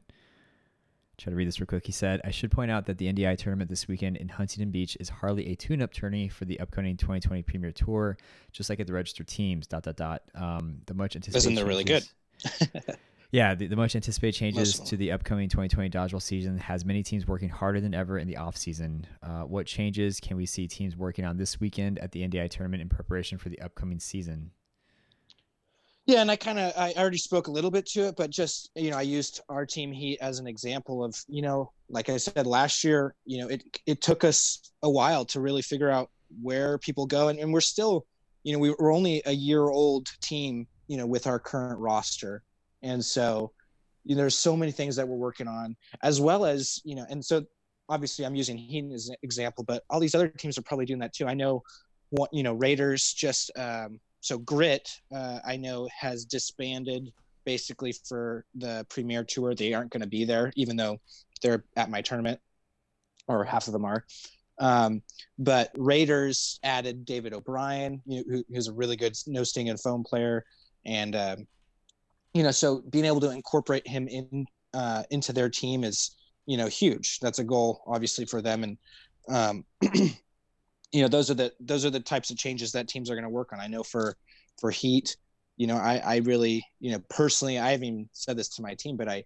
[1.17, 1.85] try to read this real quick.
[1.85, 4.97] He said, I should point out that the NDI tournament this weekend in Huntington Beach
[5.01, 8.17] is hardly a tune up tourney for the upcoming 2020 Premier Tour,
[8.53, 9.67] just like at the registered teams.
[9.67, 10.23] Dot, dot, dot.
[10.37, 11.39] Um, the much anticipated.
[11.39, 12.07] Isn't they really good?
[13.31, 17.27] yeah, the, the, much anticipated changes to the upcoming 2020 dodgeball season has many teams
[17.27, 19.07] working harder than ever in the off season.
[19.23, 22.81] Uh, what changes can we see teams working on this weekend at the NDI tournament
[22.81, 24.51] in preparation for the upcoming season?
[26.07, 28.71] Yeah, and I kind of I already spoke a little bit to it, but just
[28.75, 32.17] you know I used our team heat as an example of you know like I
[32.17, 36.09] said last year you know it it took us a while to really figure out
[36.41, 38.07] where people go and, and we're still
[38.43, 42.43] you know we're only a year old team you know with our current roster
[42.83, 43.53] and so
[44.05, 47.07] you know, there's so many things that we're working on as well as you know
[47.11, 47.45] and so
[47.89, 51.01] obviously I'm using Heat as an example but all these other teams are probably doing
[51.01, 51.63] that too I know
[52.11, 57.13] what you know Raiders just um, so Grit, uh, I know, has disbanded
[57.45, 59.55] basically for the Premier Tour.
[59.55, 60.99] They aren't going to be there, even though
[61.43, 62.41] they're at my tournament,
[63.27, 64.05] or half of them are.
[64.59, 65.03] Um,
[65.39, 70.45] but Raiders added David O'Brien, who, who's a really good no sting and foam player,
[70.85, 71.47] and um,
[72.39, 76.17] you know, so being able to incorporate him in uh, into their team is
[76.47, 77.19] you know huge.
[77.21, 78.79] That's a goal, obviously, for them, and
[79.29, 83.15] um, you know those are the those are the types of changes that teams are
[83.15, 83.61] going to work on.
[83.61, 84.17] I know for
[84.61, 85.17] for heat
[85.59, 88.75] you know i i really you know personally i haven't even said this to my
[88.75, 89.23] team but i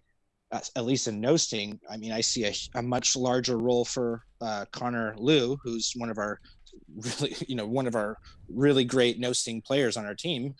[0.75, 4.21] at least in no sting i mean i see a, a much larger role for
[4.41, 6.39] uh, connor liu who's one of our
[6.95, 8.17] really you know one of our
[8.49, 10.53] really great no sting players on our team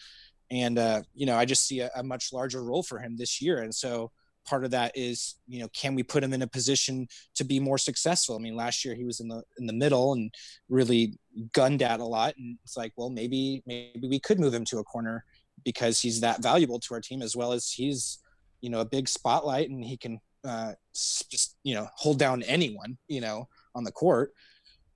[0.54, 3.42] and uh, you know i just see a, a much larger role for him this
[3.42, 3.60] year.
[3.60, 4.12] And so
[4.46, 7.60] part of that is you know can we put him in a position to be
[7.60, 8.36] more successful?
[8.36, 10.34] I mean last year he was in the in the middle and
[10.70, 11.18] really
[11.54, 12.36] gunned at a lot.
[12.38, 15.26] And it's like well maybe maybe we could move him to a corner
[15.66, 18.20] because he's that valuable to our team as well as he's
[18.62, 22.98] you know a big spotlight and he can uh, just you know hold down anyone
[23.08, 24.34] you know on the court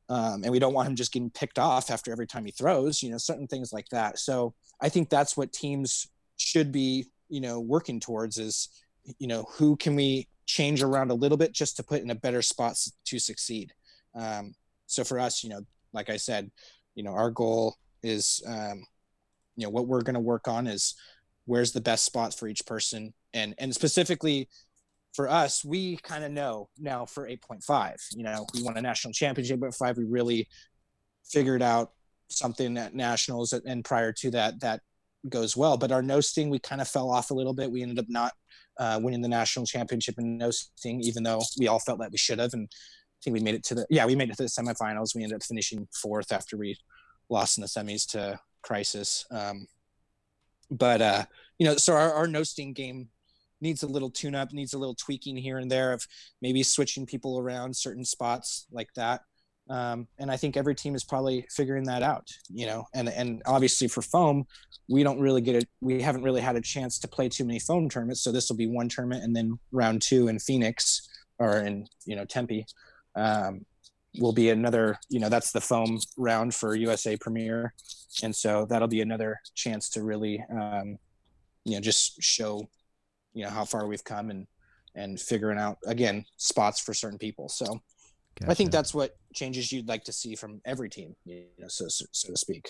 [0.09, 3.03] um, and we don't want him just getting picked off after every time he throws
[3.03, 4.19] you know certain things like that.
[4.19, 8.69] So i think that's what teams should be you know working towards is
[9.19, 12.15] you know who can we change around a little bit just to put in a
[12.15, 13.73] better spot to succeed.
[14.15, 14.53] Um,
[14.85, 15.61] so for us you know
[15.93, 16.49] like i said
[16.95, 18.83] you know our goal is um,
[19.55, 20.95] you know what we're going to work on is
[21.45, 23.13] where's the best spot for each person.
[23.33, 24.47] And and specifically
[25.17, 29.11] for us we kind of know now for 8.5 you know we won a national
[29.11, 30.47] championship at 5 we really
[31.25, 31.91] figured out
[32.29, 34.79] something at nationals and prior to that that
[35.27, 37.81] goes well but our no sting we kind of fell off a little bit we
[37.81, 38.31] ended up not
[38.79, 42.17] uh, winning the national championship in no sting, even though we all felt that we
[42.17, 42.53] should have.
[42.53, 45.15] And I think we made it to the yeah, we made it to the semifinals.
[45.15, 46.77] We ended up finishing fourth after we
[47.29, 49.25] lost in the semis to Crisis.
[49.31, 49.67] Um,
[50.69, 51.25] but uh,
[51.57, 53.09] you know, so our, our no sting game
[53.61, 56.05] needs a little tune up, needs a little tweaking here and there of
[56.41, 59.21] maybe switching people around certain spots like that.
[59.69, 62.85] Um, and I think every team is probably figuring that out, you know.
[62.93, 64.45] And and obviously for foam,
[64.87, 65.67] we don't really get it.
[65.81, 68.55] We haven't really had a chance to play too many foam tournaments, so this will
[68.55, 72.65] be one tournament, and then round two in Phoenix or in you know Tempe
[73.15, 73.65] um,
[74.19, 74.97] will be another.
[75.09, 77.73] You know, that's the foam round for USA Premier,
[78.23, 80.97] and so that'll be another chance to really, um,
[81.65, 82.69] you know, just show,
[83.37, 84.47] you know, how far we've come and
[84.95, 87.47] and figuring out again spots for certain people.
[87.49, 87.81] So
[88.47, 91.87] I think that's what changes you'd like to see from every team, you know, so
[91.87, 92.69] so, so to speak.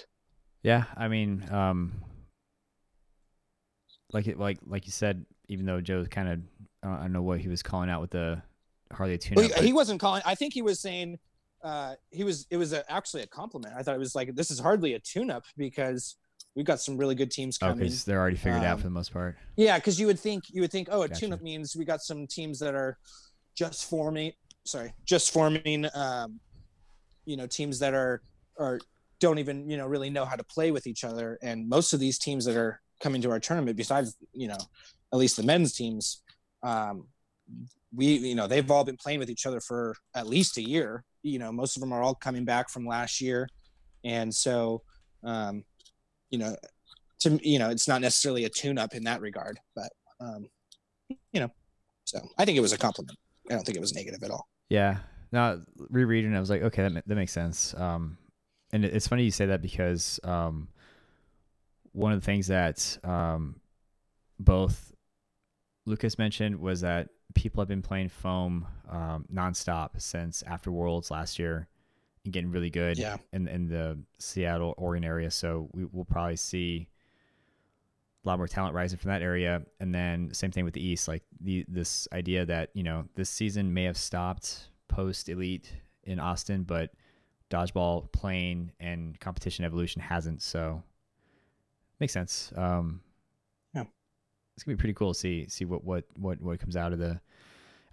[0.63, 1.93] Yeah, I mean, um,
[4.11, 6.39] like it, like like you said, even though Joe kind of
[6.83, 8.41] I don't know what he was calling out with the
[8.91, 9.35] hardly a tune.
[9.35, 10.21] Well, he, he, wasn't calling.
[10.25, 11.19] I think he was saying
[11.63, 12.45] uh, he was.
[12.49, 13.73] It was a, actually a compliment.
[13.77, 16.15] I thought it was like this is hardly a tune-up because
[16.57, 17.77] we've got some really good teams coming.
[17.77, 19.37] because they're already figured um, out for the most part.
[19.55, 21.21] Yeah, because you would think you would think, oh, a gotcha.
[21.21, 22.97] tune-up means we got some teams that are
[23.55, 24.33] just forming.
[24.65, 25.85] Sorry, just forming.
[25.93, 26.39] Um,
[27.25, 28.21] you know, teams that are
[28.59, 28.79] are
[29.19, 31.99] don't even you know really know how to play with each other, and most of
[31.99, 34.57] these teams that are coming to our tournament, besides you know,
[35.13, 36.23] at least the men's teams,
[36.63, 37.05] um,
[37.95, 41.03] we you know they've all been playing with each other for at least a year
[41.23, 43.47] you know most of them are all coming back from last year
[44.03, 44.81] and so
[45.23, 45.63] um
[46.29, 46.55] you know
[47.19, 50.47] to you know it's not necessarily a tune up in that regard but um
[51.09, 51.49] you know
[52.05, 53.17] so i think it was a compliment.
[53.49, 54.45] I don't think it was negative at all.
[54.67, 54.97] Yeah.
[55.31, 57.73] Now rereading i was like okay that, that makes sense.
[57.75, 58.17] Um
[58.73, 60.67] and it's funny you say that because um
[61.93, 63.59] one of the things that um
[64.39, 64.91] both
[65.85, 71.39] lucas mentioned was that people have been playing foam um, nonstop since after Worlds last
[71.39, 71.67] year
[72.31, 73.17] getting really good yeah.
[73.33, 75.31] in in the Seattle Oregon area.
[75.31, 76.87] So we will probably see
[78.23, 79.61] a lot more talent rising from that area.
[79.79, 83.29] And then same thing with the East, like the this idea that you know this
[83.29, 85.71] season may have stopped post elite
[86.03, 86.91] in Austin, but
[87.49, 90.41] dodgeball playing and competition evolution hasn't.
[90.41, 90.83] So
[91.99, 92.51] makes sense.
[92.55, 93.01] Um,
[94.57, 96.97] it's gonna be pretty cool to see see what what what what comes out of
[96.97, 97.11] the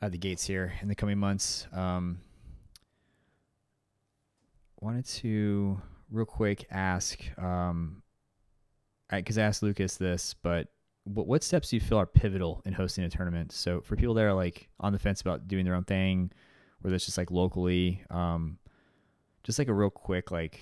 [0.00, 1.66] out of the gates here in the coming months.
[1.72, 2.20] Um,
[4.84, 5.80] wanted to
[6.10, 8.02] real quick ask, um,
[9.10, 10.68] because I, I asked Lucas this, but
[11.04, 13.52] what what steps do you feel are pivotal in hosting a tournament?
[13.52, 16.30] So for people that are like on the fence about doing their own thing,
[16.80, 18.58] whether it's just like locally, um,
[19.42, 20.60] just like a real quick like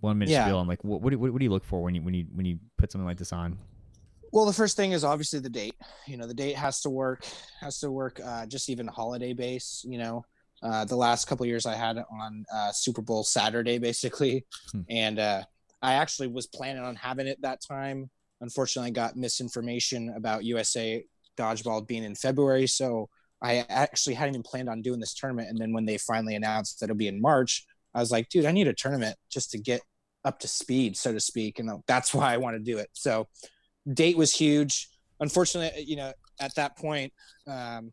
[0.00, 0.44] one minute yeah.
[0.44, 2.26] spiel on like what, what what what do you look for when you when you
[2.32, 3.58] when you put something like this on?
[4.32, 5.74] Well, the first thing is obviously the date.
[6.06, 7.26] You know, the date has to work,
[7.60, 9.84] has to work uh, just even holiday base.
[9.86, 10.24] You know,
[10.62, 14.46] uh, the last couple years I had on uh, Super Bowl Saturday, basically.
[14.72, 14.80] Hmm.
[14.88, 15.42] And uh,
[15.82, 18.10] I actually was planning on having it that time.
[18.40, 21.04] Unfortunately, I got misinformation about USA
[21.38, 22.66] Dodgeball being in February.
[22.66, 23.08] So
[23.42, 25.48] I actually hadn't even planned on doing this tournament.
[25.48, 28.44] And then when they finally announced that it'll be in March, I was like, dude,
[28.44, 29.80] I need a tournament just to get
[30.24, 31.58] up to speed, so to speak.
[31.58, 32.88] And that's why I want to do it.
[32.92, 33.28] So
[33.92, 34.88] date was huge.
[35.20, 37.12] Unfortunately, you know, at that point,
[37.46, 37.92] um,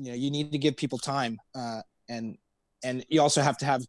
[0.00, 2.36] you know, you need to give people time, uh, and
[2.82, 3.82] and you also have to have,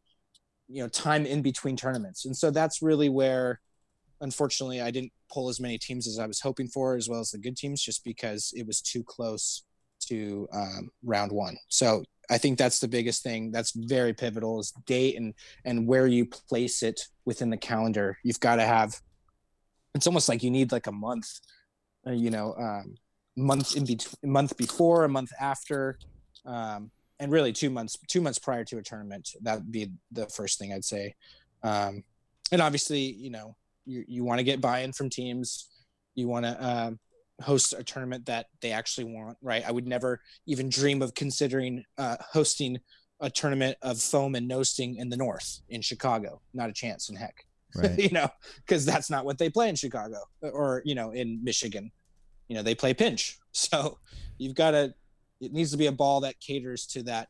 [0.68, 2.26] you know, time in between tournaments.
[2.26, 3.62] And so that's really where,
[4.20, 7.32] unfortunately, I didn't pull as many teams as I was hoping for, as well as
[7.32, 9.64] the good teams, just because it was too close
[10.08, 11.56] to um, round one.
[11.70, 13.52] So I think that's the biggest thing.
[13.52, 15.34] That's very pivotal is date and
[15.64, 18.18] and where you place it within the calendar.
[18.24, 19.00] You've got to have
[19.96, 21.28] it's almost like you need like a month,
[22.08, 22.96] uh, you know, um,
[23.36, 25.98] month in between, month before, a month after,
[26.46, 29.30] um, and really two months, two months prior to a tournament.
[29.42, 31.16] That would be the first thing I'd say.
[31.64, 32.04] Um,
[32.52, 33.56] and obviously, you know,
[33.86, 35.70] you you want to get buy-in from teams.
[36.16, 36.92] You want to uh,
[37.42, 39.64] host a tournament that they actually want, right?
[39.66, 42.80] I would never even dream of considering uh, hosting
[43.20, 46.42] a tournament of foam and nosting in the north in Chicago.
[46.54, 47.98] Not a chance in heck right.
[47.98, 51.92] you know, because that's not what they play in Chicago or you know in Michigan.
[52.52, 53.38] You know, they play pinch.
[53.54, 54.00] So
[54.38, 54.94] you've got to.
[55.42, 57.28] It needs to be a ball that caters to that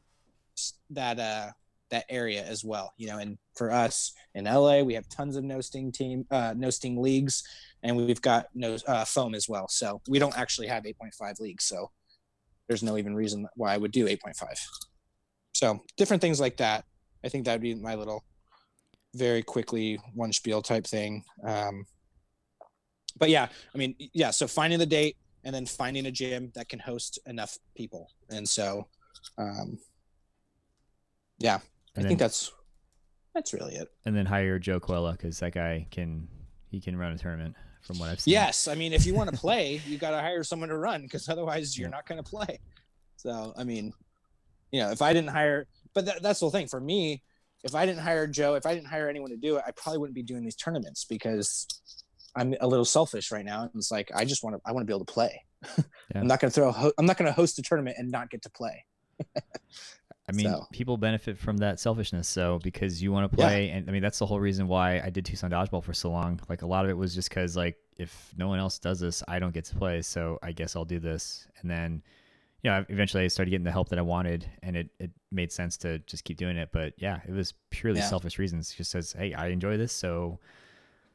[0.91, 1.49] that uh
[1.89, 2.93] that area as well.
[2.97, 6.53] You know, and for us in LA, we have tons of no sting team uh
[6.55, 7.43] no sting leagues,
[7.81, 9.67] and we've got no uh, foam as well.
[9.67, 11.63] So we don't actually have 8.5 leagues.
[11.63, 11.89] So
[12.67, 14.43] there's no even reason why I would do 8.5.
[15.53, 16.85] So different things like that.
[17.25, 18.23] I think that'd be my little
[19.15, 21.23] very quickly one spiel type thing.
[21.43, 21.85] Um,
[23.17, 24.31] but yeah, I mean, yeah.
[24.31, 28.47] So finding the date and then finding a gym that can host enough people, and
[28.47, 28.87] so,
[29.37, 29.77] um,
[31.39, 31.61] yeah, and
[31.97, 32.51] I then, think that's
[33.33, 33.87] that's really it.
[34.05, 36.27] And then hire Joe Coella because that guy can
[36.69, 38.33] he can run a tournament from what I've seen.
[38.33, 41.01] Yes, I mean, if you want to play, you got to hire someone to run
[41.01, 42.59] because otherwise you're not going to play.
[43.17, 43.93] So I mean,
[44.71, 47.23] you know, if I didn't hire, but that, that's the whole thing for me
[47.63, 49.99] if I didn't hire Joe, if I didn't hire anyone to do it, I probably
[49.99, 51.67] wouldn't be doing these tournaments because
[52.35, 53.63] I'm a little selfish right now.
[53.63, 55.43] And It's like I just want to I want to be able to play.
[56.13, 56.19] Yeah.
[56.19, 58.29] I'm not going to throw ho- I'm not going to host a tournament and not
[58.29, 58.83] get to play.
[60.27, 60.65] I mean, so.
[60.73, 62.27] people benefit from that selfishness.
[62.27, 63.75] So because you want to play, yeah.
[63.75, 66.39] and I mean that's the whole reason why I did Tucson dodgeball for so long.
[66.49, 69.23] Like a lot of it was just because like if no one else does this,
[69.27, 70.01] I don't get to play.
[70.01, 71.47] So I guess I'll do this.
[71.61, 72.03] And then
[72.63, 75.51] you know, eventually I started getting the help that I wanted, and it, it made
[75.51, 76.69] sense to just keep doing it.
[76.71, 78.07] But yeah, it was purely Yeah.
[78.09, 78.71] selfish reasons.
[78.73, 80.39] Just says, hey, I enjoy this, so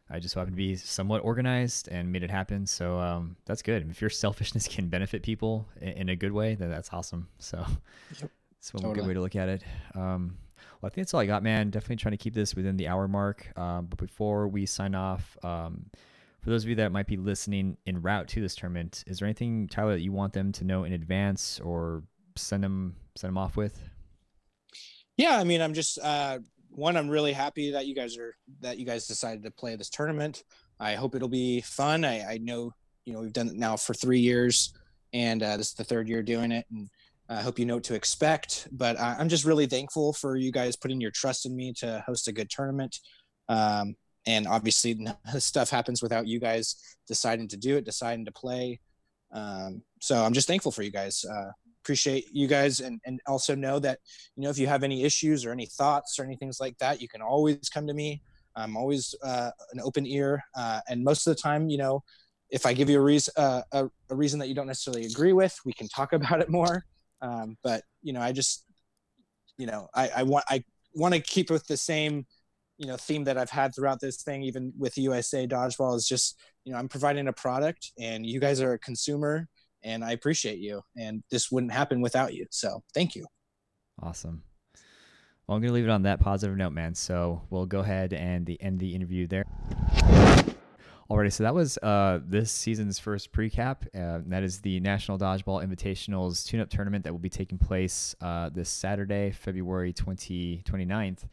[0.08, 2.66] I just happened to be somewhat organized and made it happen.
[2.66, 3.88] So um, that's good.
[3.90, 7.28] If your selfishness can benefit people in, in a good way, then that's awesome.
[7.38, 7.58] So
[8.20, 8.30] Yep.
[8.58, 9.00] it's one Totally.
[9.00, 9.62] good way to look at it.
[9.94, 10.36] Um,
[10.80, 11.70] well, I think that's all I got, man.
[11.70, 13.50] Definitely trying to keep this within the hour mark.
[13.58, 15.86] Um, but before we sign off, um,
[16.40, 19.26] for those of you that might be listening en route to this tournament, is there
[19.26, 22.04] anything, Tyler, that you want them to know in advance or
[22.36, 23.82] send them send them off with?
[25.16, 26.38] Yeah, I mean, I'm just uh,
[26.70, 26.96] one.
[26.96, 30.44] I'm really happy that you guys are that you guys decided to play this tournament.
[30.78, 32.04] I hope it'll be fun.
[32.04, 32.72] I, I know
[33.04, 34.74] you know we've done it now for three years,
[35.12, 36.88] and uh, this is the third year doing it, and
[37.28, 38.68] I hope you know what to expect.
[38.72, 42.02] But uh, I'm just really thankful for you guys putting your trust in me to
[42.06, 42.98] host a good tournament.
[43.48, 43.96] Um,
[44.26, 44.98] and obviously,
[45.32, 46.76] this stuff happens without you guys
[47.06, 48.80] deciding to do it, deciding to play.
[49.32, 51.24] Um, so I'm just thankful for you guys.
[51.24, 51.50] Uh,
[51.82, 54.00] appreciate you guys, and and also know that
[54.36, 57.00] you know if you have any issues or any thoughts or any things like that
[57.00, 58.20] you can always come to me
[58.56, 62.02] i'm always uh, an open ear uh, and most of the time you know
[62.50, 65.32] if i give you a reason uh, a, a reason that you don't necessarily agree
[65.32, 66.84] with we can talk about it more.
[67.22, 68.64] Um, but you know i just
[69.56, 70.62] you know i, I want i
[70.94, 72.26] want to keep with the same
[72.76, 76.38] you know theme that i've had throughout this thing even with usa dodgeball is just
[76.64, 79.48] you know i'm providing a product and you guys are a consumer
[79.82, 82.46] and i appreciate you and this wouldn't happen without you.
[82.50, 83.26] So thank you.
[84.02, 84.42] Awesome.
[85.48, 86.96] Well, I'm going to leave it on that positive note, man.
[86.96, 89.44] So we'll go ahead and the, end the interview there.
[91.08, 93.84] Alrighty, so that was uh, this season's first pre-cap.
[93.94, 98.48] Uh, that is the National Dodgeball Invitational's tune-up tournament that will be taking place uh,
[98.48, 101.28] this Saturday, February 20, 29th.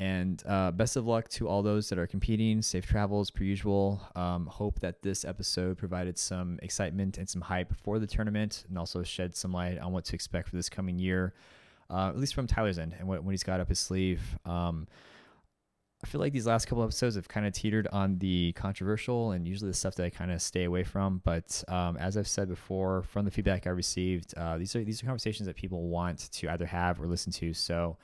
[0.00, 2.60] And uh, best of luck to all those that are competing.
[2.60, 4.02] Safe travels, per usual.
[4.16, 8.76] Um, hope that this episode provided some excitement and some hype for the tournament, and
[8.76, 11.34] also shed some light on what to expect for this coming year,
[11.94, 14.20] uh, at least from Tyler's end and what, what he's got up his sleeve.
[14.44, 14.88] Um,
[16.02, 19.48] I feel like these last couple episodes have kind of teetered on the controversial and
[19.48, 21.22] usually the stuff that I kind of stay away from.
[21.24, 25.02] But um, as I've said before, from the feedback I received, uh, these are these
[25.02, 27.54] are conversations that people want to either have or listen to.
[27.54, 27.96] So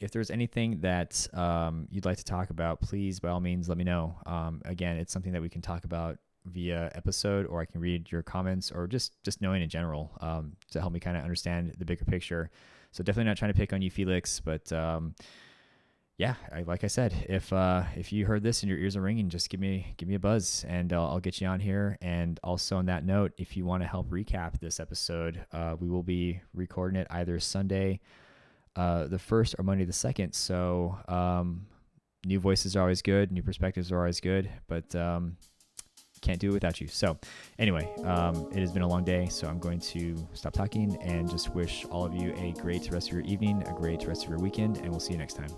[0.00, 3.78] if there's anything that um, you'd like to talk about, please by all means let
[3.78, 4.18] me know.
[4.26, 8.10] Um, again, it's something that we can talk about via episode, or I can read
[8.10, 11.74] your comments, or just just knowing in general um, to help me kind of understand
[11.78, 12.50] the bigger picture.
[12.96, 15.14] So definitely not trying to pick on you, Felix, but um,
[16.16, 19.02] yeah, I, like I said, if uh, if you heard this and your ears are
[19.02, 21.98] ringing, just give me give me a buzz, and I'll get you on here.
[22.00, 25.90] And also on that note, if you want to help recap this episode, uh, we
[25.90, 28.00] will be recording it either Sunday,
[28.76, 30.32] uh, the first, or Monday the second.
[30.32, 31.66] So um,
[32.24, 35.36] new voices are always good, new perspectives are always good, but um,
[36.20, 36.88] can't do it without you.
[36.88, 37.18] So
[37.58, 41.30] anyway, um, it has been a long day, so I'm going to stop talking and
[41.30, 44.30] just wish all of you a great rest of your evening, a great rest of
[44.30, 45.50] your weekend, and we'll see you next time.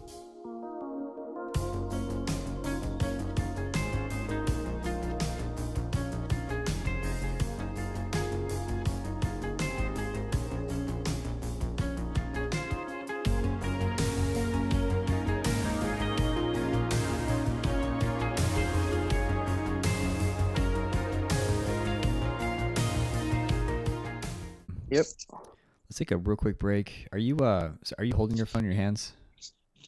[25.98, 27.08] Let's take a real quick break.
[27.10, 29.14] Are you uh are you holding your phone in your hands?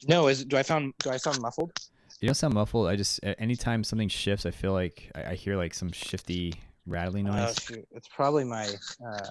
[0.08, 1.70] No, is do I sound do I sound muffled?
[2.20, 2.88] You don't sound muffled.
[2.88, 6.54] I just anytime something shifts, I feel like I, I hear like some shifty
[6.84, 7.34] rattling noise.
[7.36, 7.60] Oh noise.
[7.62, 8.66] shoot, it's probably my.
[9.06, 9.30] Uh,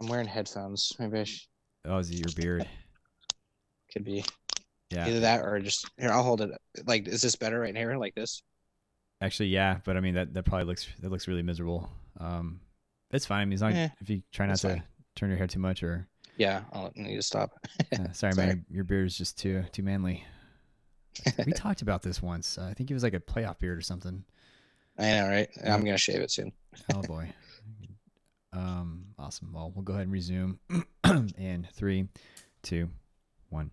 [0.00, 0.92] I'm wearing headphones.
[1.00, 1.48] Maybe I sh-
[1.84, 2.68] Oh, is it your beard?
[3.92, 4.24] could be
[4.90, 5.08] Yeah.
[5.08, 6.10] either that or just here.
[6.12, 6.50] I'll hold it.
[6.84, 7.96] Like, is this better right here?
[7.96, 8.40] Like this?
[9.20, 11.90] Actually, yeah, but I mean that that probably looks that looks really miserable.
[12.20, 12.60] Um,
[13.10, 13.40] it's fine.
[13.40, 14.82] I mean, as long Eh, if you try not to fine.
[15.16, 16.06] Turn your hair too much, or
[16.36, 17.50] Yeah, I'll need to stop.
[17.92, 18.46] uh, sorry, Sorry.
[18.46, 20.24] man, your beard is just too too manly.
[21.44, 22.58] we talked about this once.
[22.58, 24.22] Uh, I think it was like a playoff beard or something.
[24.98, 25.48] I know, right?
[25.66, 26.52] I'm gonna shave it soon.
[26.94, 27.32] Oh boy.
[28.52, 29.52] Um, awesome.
[29.52, 30.58] Well, we'll go ahead and resume
[31.36, 32.08] in three,
[32.62, 32.88] two,
[33.50, 33.70] one.